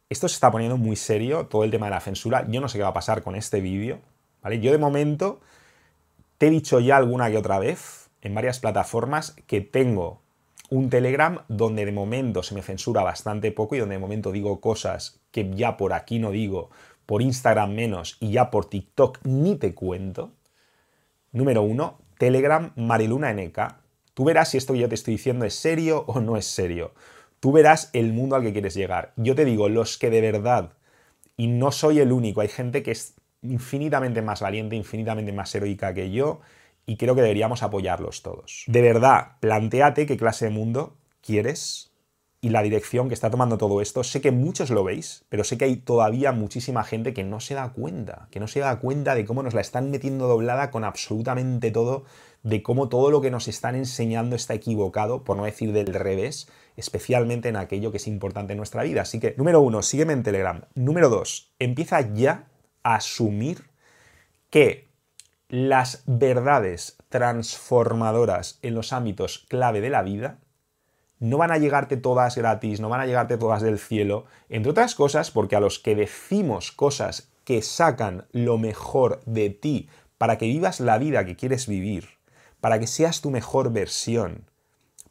Esto 0.09 0.27
se 0.27 0.35
está 0.35 0.51
poniendo 0.51 0.77
muy 0.77 0.95
serio, 0.95 1.47
todo 1.47 1.63
el 1.63 1.71
tema 1.71 1.87
de 1.87 1.91
la 1.91 2.01
censura. 2.01 2.45
Yo 2.47 2.61
no 2.61 2.67
sé 2.67 2.77
qué 2.77 2.83
va 2.83 2.89
a 2.89 2.93
pasar 2.93 3.23
con 3.23 3.35
este 3.35 3.61
vídeo. 3.61 3.99
¿vale? 4.41 4.59
Yo 4.59 4.71
de 4.71 4.77
momento 4.77 5.41
te 6.37 6.47
he 6.47 6.49
dicho 6.49 6.79
ya 6.79 6.97
alguna 6.97 7.29
que 7.29 7.37
otra 7.37 7.59
vez 7.59 8.09
en 8.21 8.35
varias 8.35 8.59
plataformas 8.59 9.35
que 9.47 9.61
tengo 9.61 10.21
un 10.69 10.89
Telegram 10.89 11.41
donde 11.47 11.85
de 11.85 11.91
momento 11.91 12.43
se 12.43 12.55
me 12.55 12.61
censura 12.61 13.03
bastante 13.03 13.51
poco 13.51 13.75
y 13.75 13.79
donde 13.79 13.95
de 13.95 13.99
momento 13.99 14.31
digo 14.31 14.59
cosas 14.59 15.21
que 15.31 15.49
ya 15.55 15.77
por 15.77 15.93
aquí 15.93 16.19
no 16.19 16.31
digo, 16.31 16.69
por 17.05 17.21
Instagram 17.21 17.73
menos 17.73 18.17
y 18.19 18.31
ya 18.31 18.49
por 18.49 18.65
TikTok 18.65 19.19
ni 19.23 19.55
te 19.55 19.73
cuento. 19.75 20.33
Número 21.31 21.61
uno, 21.61 21.99
Telegram 22.17 22.71
Mariluna 22.75 23.33
NK. 23.33 23.59
Tú 24.13 24.23
verás 24.23 24.49
si 24.49 24.57
esto 24.57 24.73
que 24.73 24.79
yo 24.79 24.89
te 24.89 24.95
estoy 24.95 25.15
diciendo 25.15 25.45
es 25.45 25.53
serio 25.53 26.05
o 26.07 26.19
no 26.19 26.37
es 26.37 26.45
serio. 26.45 26.93
Tú 27.39 27.51
verás 27.51 27.89
el 27.93 28.13
mundo 28.13 28.35
al 28.35 28.43
que 28.43 28.53
quieres 28.53 28.73
llegar. 28.73 29.13
Yo 29.17 29.35
te 29.35 29.45
digo, 29.45 29.69
los 29.69 29.97
que 29.97 30.09
de 30.09 30.21
verdad, 30.21 30.73
y 31.37 31.47
no 31.47 31.71
soy 31.71 31.99
el 31.99 32.11
único, 32.11 32.41
hay 32.41 32.47
gente 32.47 32.81
que 32.81 32.91
es 32.91 33.15
infinitamente 33.51 34.21
más 34.21 34.41
valiente, 34.41 34.75
infinitamente 34.75 35.31
más 35.31 35.53
heroica 35.55 35.93
que 35.93 36.11
yo 36.11 36.41
y 36.85 36.97
creo 36.97 37.15
que 37.15 37.21
deberíamos 37.21 37.63
apoyarlos 37.63 38.21
todos. 38.21 38.63
De 38.67 38.81
verdad, 38.81 39.37
planteate 39.39 40.05
qué 40.05 40.17
clase 40.17 40.45
de 40.45 40.51
mundo 40.51 40.97
quieres 41.21 41.91
y 42.41 42.49
la 42.49 42.61
dirección 42.61 43.07
que 43.07 43.15
está 43.15 43.31
tomando 43.31 43.57
todo 43.57 43.81
esto. 43.81 44.03
Sé 44.03 44.21
que 44.21 44.29
muchos 44.31 44.69
lo 44.69 44.83
veis, 44.83 45.25
pero 45.29 45.43
sé 45.43 45.57
que 45.57 45.65
hay 45.65 45.77
todavía 45.77 46.31
muchísima 46.31 46.83
gente 46.83 47.11
que 47.11 47.23
no 47.23 47.39
se 47.39 47.55
da 47.55 47.73
cuenta, 47.73 48.27
que 48.29 48.39
no 48.39 48.47
se 48.47 48.59
da 48.59 48.79
cuenta 48.79 49.15
de 49.15 49.25
cómo 49.25 49.41
nos 49.41 49.55
la 49.55 49.61
están 49.61 49.89
metiendo 49.89 50.27
doblada 50.27 50.69
con 50.69 50.83
absolutamente 50.83 51.71
todo, 51.71 52.05
de 52.43 52.61
cómo 52.61 52.87
todo 52.87 53.09
lo 53.09 53.19
que 53.19 53.31
nos 53.31 53.47
están 53.47 53.73
enseñando 53.73 54.35
está 54.35 54.53
equivocado, 54.53 55.23
por 55.23 55.37
no 55.37 55.45
decir 55.45 55.73
del 55.73 55.91
revés, 55.91 56.47
especialmente 56.77 57.49
en 57.49 57.55
aquello 57.55 57.89
que 57.89 57.97
es 57.97 58.05
importante 58.05 58.53
en 58.53 58.57
nuestra 58.57 58.83
vida. 58.83 59.01
Así 59.01 59.19
que, 59.19 59.33
número 59.37 59.61
uno, 59.61 59.81
sígueme 59.81 60.13
en 60.13 60.21
Telegram. 60.21 60.65
Número 60.75 61.09
dos, 61.09 61.51
empieza 61.57 62.13
ya 62.13 62.45
asumir 62.85 63.65
que 64.49 64.87
las 65.49 66.03
verdades 66.05 66.97
transformadoras 67.09 68.59
en 68.61 68.75
los 68.75 68.93
ámbitos 68.93 69.45
clave 69.49 69.81
de 69.81 69.89
la 69.89 70.03
vida 70.03 70.37
no 71.19 71.37
van 71.37 71.51
a 71.51 71.57
llegarte 71.57 71.97
todas 71.97 72.35
gratis, 72.35 72.79
no 72.79 72.89
van 72.89 73.01
a 73.01 73.05
llegarte 73.05 73.37
todas 73.37 73.61
del 73.61 73.79
cielo, 73.79 74.25
entre 74.49 74.71
otras 74.71 74.95
cosas 74.95 75.31
porque 75.31 75.55
a 75.55 75.59
los 75.59 75.79
que 75.79 75.95
decimos 75.95 76.71
cosas 76.71 77.31
que 77.43 77.61
sacan 77.61 78.25
lo 78.31 78.57
mejor 78.57 79.21
de 79.25 79.49
ti 79.49 79.89
para 80.17 80.37
que 80.37 80.45
vivas 80.45 80.79
la 80.79 80.97
vida 80.97 81.25
que 81.25 81.35
quieres 81.35 81.67
vivir, 81.67 82.09
para 82.61 82.79
que 82.79 82.87
seas 82.87 83.21
tu 83.21 83.31
mejor 83.31 83.71
versión, 83.71 84.45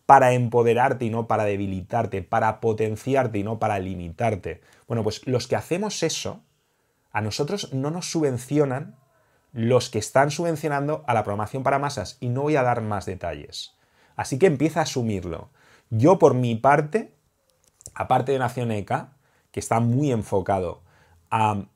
para 0.07 0.33
empoderarte 0.33 1.07
y 1.07 1.11
no 1.11 1.27
para 1.27 1.45
debilitarte, 1.45 2.23
para 2.23 2.61
potenciarte 2.61 3.39
y 3.39 3.43
no 3.43 3.59
para 3.59 3.79
limitarte. 3.79 4.61
Bueno, 4.87 5.03
pues 5.03 5.27
los 5.27 5.49
que 5.49 5.57
hacemos 5.57 6.03
eso, 6.03 6.44
a 7.15 7.23
nosotros 7.23 7.73
no 7.73 7.91
nos 7.91 8.11
subvencionan 8.11 8.97
los 9.53 9.89
que 9.89 10.01
están 10.01 10.33
subvencionando 10.33 11.05
a 11.07 11.15
la 11.15 11.23
programación 11.23 11.63
para 11.63 11.79
masas 11.79 12.19
y 12.21 12.29
no 12.29 12.43
voy 12.43 12.57
a 12.57 12.65
dar 12.65 12.83
más 12.83 13.07
detalles. 13.07 13.77
Así 14.17 14.39
que 14.39 14.47
empieza 14.47 14.81
a 14.81 14.83
asumirlo. 14.83 15.49
Yo 15.91 16.19
por 16.19 16.35
mi 16.35 16.57
parte, 16.57 17.15
aparte 17.95 18.33
de 18.33 18.41
Nación 18.41 18.73
ECA, 18.73 19.17
que 19.53 19.61
está 19.61 19.79
muy 19.79 20.11
enfocado 20.11 20.83
a 21.31 21.67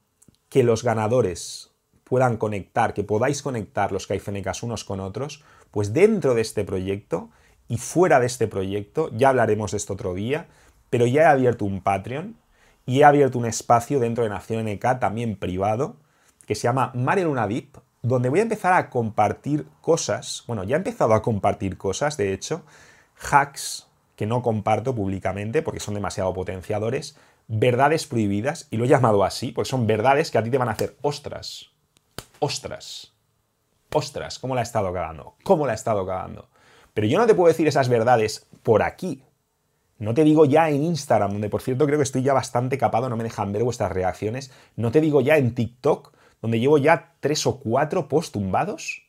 que 0.48 0.64
los 0.64 0.82
ganadores 0.82 1.70
puedan 2.02 2.36
conectar, 2.36 2.92
que 2.92 3.04
podáis 3.04 3.40
conectar 3.40 3.92
los 3.92 4.08
Caifenecas 4.08 4.64
unos 4.64 4.82
con 4.82 4.98
otros, 4.98 5.44
pues 5.70 5.92
dentro 5.92 6.34
de 6.34 6.40
este 6.40 6.64
proyecto 6.64 7.30
y 7.68 7.78
fuera 7.78 8.18
de 8.18 8.26
este 8.26 8.48
proyecto, 8.48 9.10
ya 9.12 9.28
hablaremos 9.28 9.70
de 9.70 9.76
esto 9.76 9.92
otro 9.92 10.14
día, 10.14 10.48
pero 10.90 11.06
ya 11.06 11.22
he 11.22 11.26
abierto 11.26 11.64
un 11.64 11.80
Patreon 11.80 12.36
y 12.88 13.00
he 13.00 13.04
abierto 13.04 13.38
un 13.38 13.44
espacio 13.44 14.00
dentro 14.00 14.24
de 14.24 14.30
Nación 14.30 14.66
NK, 14.66 14.98
también 14.98 15.36
privado, 15.36 15.96
que 16.46 16.54
se 16.54 16.62
llama 16.62 16.90
Mare 16.94 17.24
Luna 17.24 17.44
VIP, 17.46 17.76
donde 18.00 18.30
voy 18.30 18.38
a 18.38 18.44
empezar 18.44 18.72
a 18.72 18.88
compartir 18.88 19.66
cosas, 19.82 20.42
bueno, 20.46 20.64
ya 20.64 20.76
he 20.76 20.78
empezado 20.78 21.12
a 21.12 21.20
compartir 21.20 21.76
cosas, 21.76 22.16
de 22.16 22.32
hecho, 22.32 22.62
hacks 23.30 23.88
que 24.16 24.24
no 24.24 24.40
comparto 24.40 24.94
públicamente 24.94 25.60
porque 25.60 25.80
son 25.80 25.92
demasiado 25.92 26.32
potenciadores, 26.32 27.18
verdades 27.46 28.06
prohibidas, 28.06 28.68
y 28.70 28.78
lo 28.78 28.86
he 28.86 28.88
llamado 28.88 29.22
así, 29.22 29.52
porque 29.52 29.68
son 29.68 29.86
verdades 29.86 30.30
que 30.30 30.38
a 30.38 30.42
ti 30.42 30.48
te 30.48 30.56
van 30.56 30.70
a 30.70 30.72
hacer 30.72 30.96
ostras, 31.02 31.66
ostras, 32.38 33.12
ostras, 33.92 34.38
¿cómo 34.38 34.54
la 34.54 34.62
he 34.62 34.64
estado 34.64 34.90
cagando? 34.94 35.34
¿Cómo 35.44 35.66
la 35.66 35.72
he 35.72 35.76
estado 35.76 36.06
cagando? 36.06 36.48
Pero 36.94 37.06
yo 37.06 37.18
no 37.18 37.26
te 37.26 37.34
puedo 37.34 37.48
decir 37.48 37.68
esas 37.68 37.90
verdades 37.90 38.46
por 38.62 38.82
aquí, 38.82 39.22
no 39.98 40.14
te 40.14 40.22
digo 40.22 40.44
ya 40.44 40.70
en 40.70 40.84
Instagram, 40.84 41.32
donde 41.32 41.50
por 41.50 41.60
cierto 41.60 41.84
creo 41.86 41.98
que 41.98 42.04
estoy 42.04 42.22
ya 42.22 42.32
bastante 42.32 42.78
capado, 42.78 43.08
no 43.08 43.16
me 43.16 43.24
dejan 43.24 43.52
ver 43.52 43.64
vuestras 43.64 43.90
reacciones. 43.90 44.52
No 44.76 44.92
te 44.92 45.00
digo 45.00 45.20
ya 45.20 45.36
en 45.36 45.54
TikTok, 45.54 46.12
donde 46.40 46.60
llevo 46.60 46.78
ya 46.78 47.14
tres 47.20 47.46
o 47.46 47.58
cuatro 47.58 48.08
post 48.08 48.32
tumbados 48.32 49.02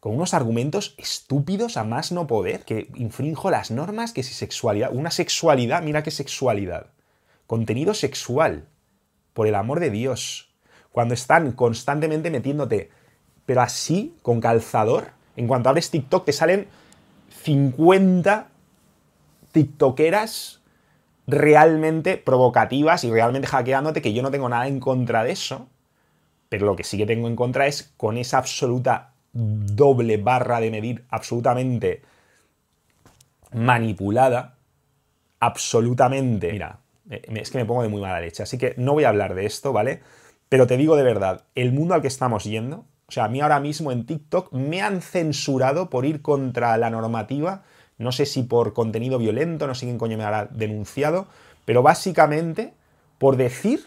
con 0.00 0.14
unos 0.14 0.34
argumentos 0.34 0.94
estúpidos 0.98 1.76
a 1.76 1.84
más 1.84 2.12
no 2.12 2.26
poder, 2.26 2.64
que 2.64 2.90
infrinjo 2.94 3.50
las 3.50 3.70
normas, 3.70 4.12
que 4.12 4.22
si 4.22 4.32
sexualidad, 4.32 4.90
una 4.92 5.10
sexualidad, 5.10 5.82
mira 5.82 6.02
qué 6.02 6.10
sexualidad. 6.10 6.86
Contenido 7.46 7.94
sexual, 7.94 8.68
por 9.32 9.46
el 9.46 9.54
amor 9.54 9.80
de 9.80 9.90
Dios. 9.90 10.50
Cuando 10.92 11.14
están 11.14 11.52
constantemente 11.52 12.30
metiéndote, 12.30 12.90
pero 13.46 13.60
así, 13.60 14.14
con 14.22 14.40
calzador, 14.40 15.12
en 15.36 15.48
cuanto 15.48 15.68
abres 15.68 15.90
TikTok 15.90 16.24
te 16.24 16.32
salen 16.32 16.68
50 17.44 18.48
tiktokeras 19.52 20.60
realmente 21.26 22.16
provocativas 22.16 23.04
y 23.04 23.10
realmente 23.10 23.48
hackeándote, 23.48 24.02
que 24.02 24.12
yo 24.12 24.22
no 24.22 24.30
tengo 24.30 24.48
nada 24.48 24.66
en 24.66 24.80
contra 24.80 25.24
de 25.24 25.32
eso, 25.32 25.68
pero 26.48 26.66
lo 26.66 26.76
que 26.76 26.84
sí 26.84 26.96
que 26.96 27.06
tengo 27.06 27.28
en 27.28 27.36
contra 27.36 27.66
es 27.66 27.92
con 27.96 28.16
esa 28.16 28.38
absoluta 28.38 29.12
doble 29.32 30.16
barra 30.16 30.60
de 30.60 30.70
medir 30.70 31.04
absolutamente 31.10 32.02
manipulada 33.52 34.56
absolutamente. 35.40 36.52
Mira, 36.52 36.80
es 37.10 37.50
que 37.50 37.58
me 37.58 37.64
pongo 37.64 37.82
de 37.82 37.88
muy 37.88 38.00
mala 38.00 38.20
leche, 38.20 38.42
así 38.42 38.58
que 38.58 38.74
no 38.76 38.94
voy 38.94 39.04
a 39.04 39.10
hablar 39.10 39.34
de 39.34 39.46
esto, 39.46 39.72
¿vale? 39.72 40.00
Pero 40.48 40.66
te 40.66 40.76
digo 40.76 40.96
de 40.96 41.02
verdad, 41.02 41.44
el 41.54 41.72
mundo 41.72 41.94
al 41.94 42.02
que 42.02 42.08
estamos 42.08 42.44
yendo, 42.44 42.86
o 43.06 43.12
sea, 43.12 43.24
a 43.24 43.28
mí 43.28 43.40
ahora 43.40 43.60
mismo 43.60 43.92
en 43.92 44.06
TikTok 44.06 44.52
me 44.52 44.82
han 44.82 45.00
censurado 45.00 45.90
por 45.90 46.04
ir 46.04 46.22
contra 46.22 46.76
la 46.76 46.90
normativa, 46.90 47.62
no 47.98 48.12
sé 48.12 48.26
si 48.26 48.42
por 48.44 48.72
contenido 48.72 49.18
violento, 49.18 49.66
no 49.66 49.74
sé 49.74 49.86
quién 49.86 49.98
coño 49.98 50.16
me 50.16 50.24
habrá 50.24 50.46
denunciado, 50.46 51.26
pero 51.64 51.82
básicamente 51.82 52.72
por 53.18 53.36
decir 53.36 53.86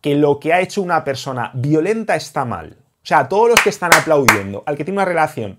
que 0.00 0.14
lo 0.14 0.38
que 0.38 0.52
ha 0.52 0.60
hecho 0.60 0.82
una 0.82 1.02
persona 1.02 1.50
violenta 1.54 2.14
está 2.14 2.44
mal. 2.44 2.76
O 3.02 3.06
sea, 3.06 3.28
todos 3.28 3.48
los 3.48 3.60
que 3.62 3.70
están 3.70 3.94
aplaudiendo 3.94 4.62
al 4.66 4.76
que 4.76 4.84
tiene 4.84 4.98
una 4.98 5.06
relación 5.06 5.58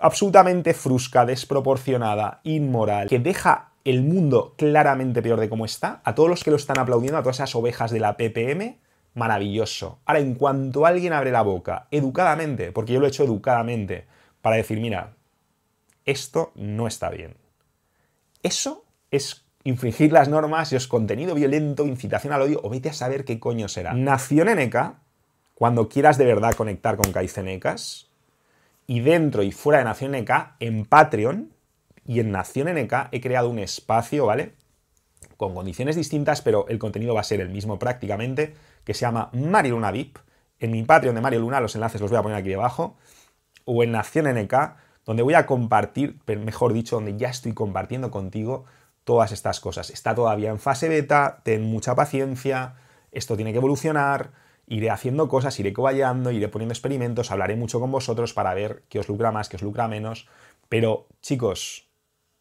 absolutamente 0.00 0.74
frusca, 0.74 1.26
desproporcionada, 1.26 2.40
inmoral, 2.44 3.08
que 3.08 3.18
deja 3.18 3.70
el 3.84 4.02
mundo 4.02 4.54
claramente 4.56 5.22
peor 5.22 5.40
de 5.40 5.48
cómo 5.48 5.64
está, 5.64 6.00
a 6.04 6.14
todos 6.14 6.28
los 6.28 6.44
que 6.44 6.50
lo 6.50 6.56
están 6.56 6.78
aplaudiendo, 6.78 7.18
a 7.18 7.22
todas 7.22 7.36
esas 7.36 7.54
ovejas 7.54 7.90
de 7.90 8.00
la 8.00 8.16
PPM, 8.16 8.78
maravilloso. 9.14 9.98
Ahora, 10.04 10.20
en 10.20 10.34
cuanto 10.34 10.86
alguien 10.86 11.12
abre 11.12 11.30
la 11.32 11.42
boca, 11.42 11.86
educadamente, 11.90 12.72
porque 12.72 12.92
yo 12.92 13.00
lo 13.00 13.06
he 13.06 13.08
hecho 13.08 13.24
educadamente, 13.24 14.06
para 14.42 14.56
decir, 14.56 14.80
mira, 14.80 15.14
esto 16.04 16.52
no 16.54 16.86
está 16.86 17.10
bien. 17.10 17.36
Eso 18.42 18.84
es 19.10 19.44
infringir 19.64 20.12
las 20.12 20.28
normas 20.28 20.72
y 20.72 20.76
es 20.76 20.86
contenido 20.86 21.34
violento, 21.34 21.86
incitación 21.86 22.32
al 22.32 22.42
odio, 22.42 22.60
o 22.62 22.70
vete 22.70 22.88
a 22.88 22.94
saber 22.94 23.24
qué 23.24 23.38
coño 23.38 23.68
será. 23.68 23.92
Nación 23.92 24.48
NK, 24.48 24.94
cuando 25.54 25.88
quieras 25.88 26.16
de 26.18 26.24
verdad 26.24 26.54
conectar 26.54 26.96
con 26.96 27.12
Kaizenecas, 27.12 28.10
y 28.86 29.00
dentro 29.00 29.42
y 29.42 29.52
fuera 29.52 29.78
de 29.78 29.84
Nación 29.84 30.16
NK, 30.16 30.56
en 30.58 30.84
Patreon 30.84 31.52
y 32.04 32.18
en 32.18 32.32
Nación 32.32 32.68
NK 32.74 33.08
he 33.12 33.20
creado 33.20 33.48
un 33.48 33.60
espacio, 33.60 34.26
¿vale? 34.26 34.54
Con 35.36 35.54
condiciones 35.54 35.94
distintas, 35.94 36.42
pero 36.42 36.66
el 36.68 36.78
contenido 36.78 37.14
va 37.14 37.20
a 37.20 37.24
ser 37.24 37.40
el 37.40 37.50
mismo 37.50 37.78
prácticamente, 37.78 38.56
que 38.84 38.94
se 38.94 39.02
llama 39.02 39.30
Mario 39.32 39.74
Luna 39.74 39.92
VIP. 39.92 40.18
En 40.58 40.72
mi 40.72 40.82
Patreon 40.82 41.14
de 41.14 41.20
Mario 41.20 41.40
Luna, 41.40 41.60
los 41.60 41.74
enlaces 41.76 42.00
los 42.00 42.10
voy 42.10 42.18
a 42.18 42.22
poner 42.22 42.38
aquí 42.38 42.48
debajo, 42.48 42.96
o 43.64 43.84
en 43.84 43.92
Nación 43.92 44.26
NK, 44.26 44.54
donde 45.10 45.24
voy 45.24 45.34
a 45.34 45.44
compartir, 45.44 46.20
mejor 46.24 46.72
dicho, 46.72 46.94
donde 46.94 47.16
ya 47.16 47.30
estoy 47.30 47.52
compartiendo 47.52 48.12
contigo 48.12 48.66
todas 49.02 49.32
estas 49.32 49.58
cosas. 49.58 49.90
Está 49.90 50.14
todavía 50.14 50.50
en 50.50 50.60
fase 50.60 50.88
beta, 50.88 51.40
ten 51.42 51.64
mucha 51.64 51.96
paciencia, 51.96 52.76
esto 53.10 53.34
tiene 53.34 53.50
que 53.50 53.58
evolucionar, 53.58 54.30
iré 54.68 54.88
haciendo 54.88 55.26
cosas, 55.28 55.58
iré 55.58 55.72
coballando, 55.72 56.30
iré 56.30 56.46
poniendo 56.46 56.72
experimentos, 56.74 57.32
hablaré 57.32 57.56
mucho 57.56 57.80
con 57.80 57.90
vosotros 57.90 58.32
para 58.34 58.54
ver 58.54 58.84
qué 58.88 59.00
os 59.00 59.08
lucra 59.08 59.32
más, 59.32 59.48
qué 59.48 59.56
os 59.56 59.62
lucra 59.62 59.88
menos. 59.88 60.28
Pero, 60.68 61.08
chicos, 61.22 61.88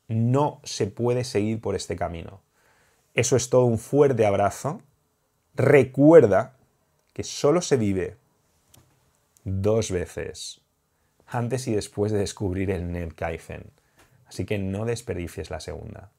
no 0.08 0.62
se 0.64 0.86
puede 0.86 1.24
seguir 1.24 1.62
por 1.62 1.74
este 1.76 1.96
camino. 1.96 2.44
Eso 3.16 3.36
es 3.36 3.50
todo, 3.50 3.66
un 3.66 3.80
fuerte 3.80 4.28
abrazo. 4.28 4.84
Recuerda 5.56 6.56
que 7.14 7.24
solo 7.24 7.64
se 7.64 7.78
vive 7.78 8.18
dos 9.44 9.90
veces, 9.90 10.62
antes 11.30 11.68
y 11.68 11.74
después 11.74 12.12
de 12.12 12.20
descubrir 12.20 12.72
el 12.96 13.16
Kaizen. 13.16 13.72
Así 14.28 14.46
que 14.46 14.58
no 14.60 14.86
desperdicies 14.86 15.50
la 15.50 15.60
segunda. 15.60 16.12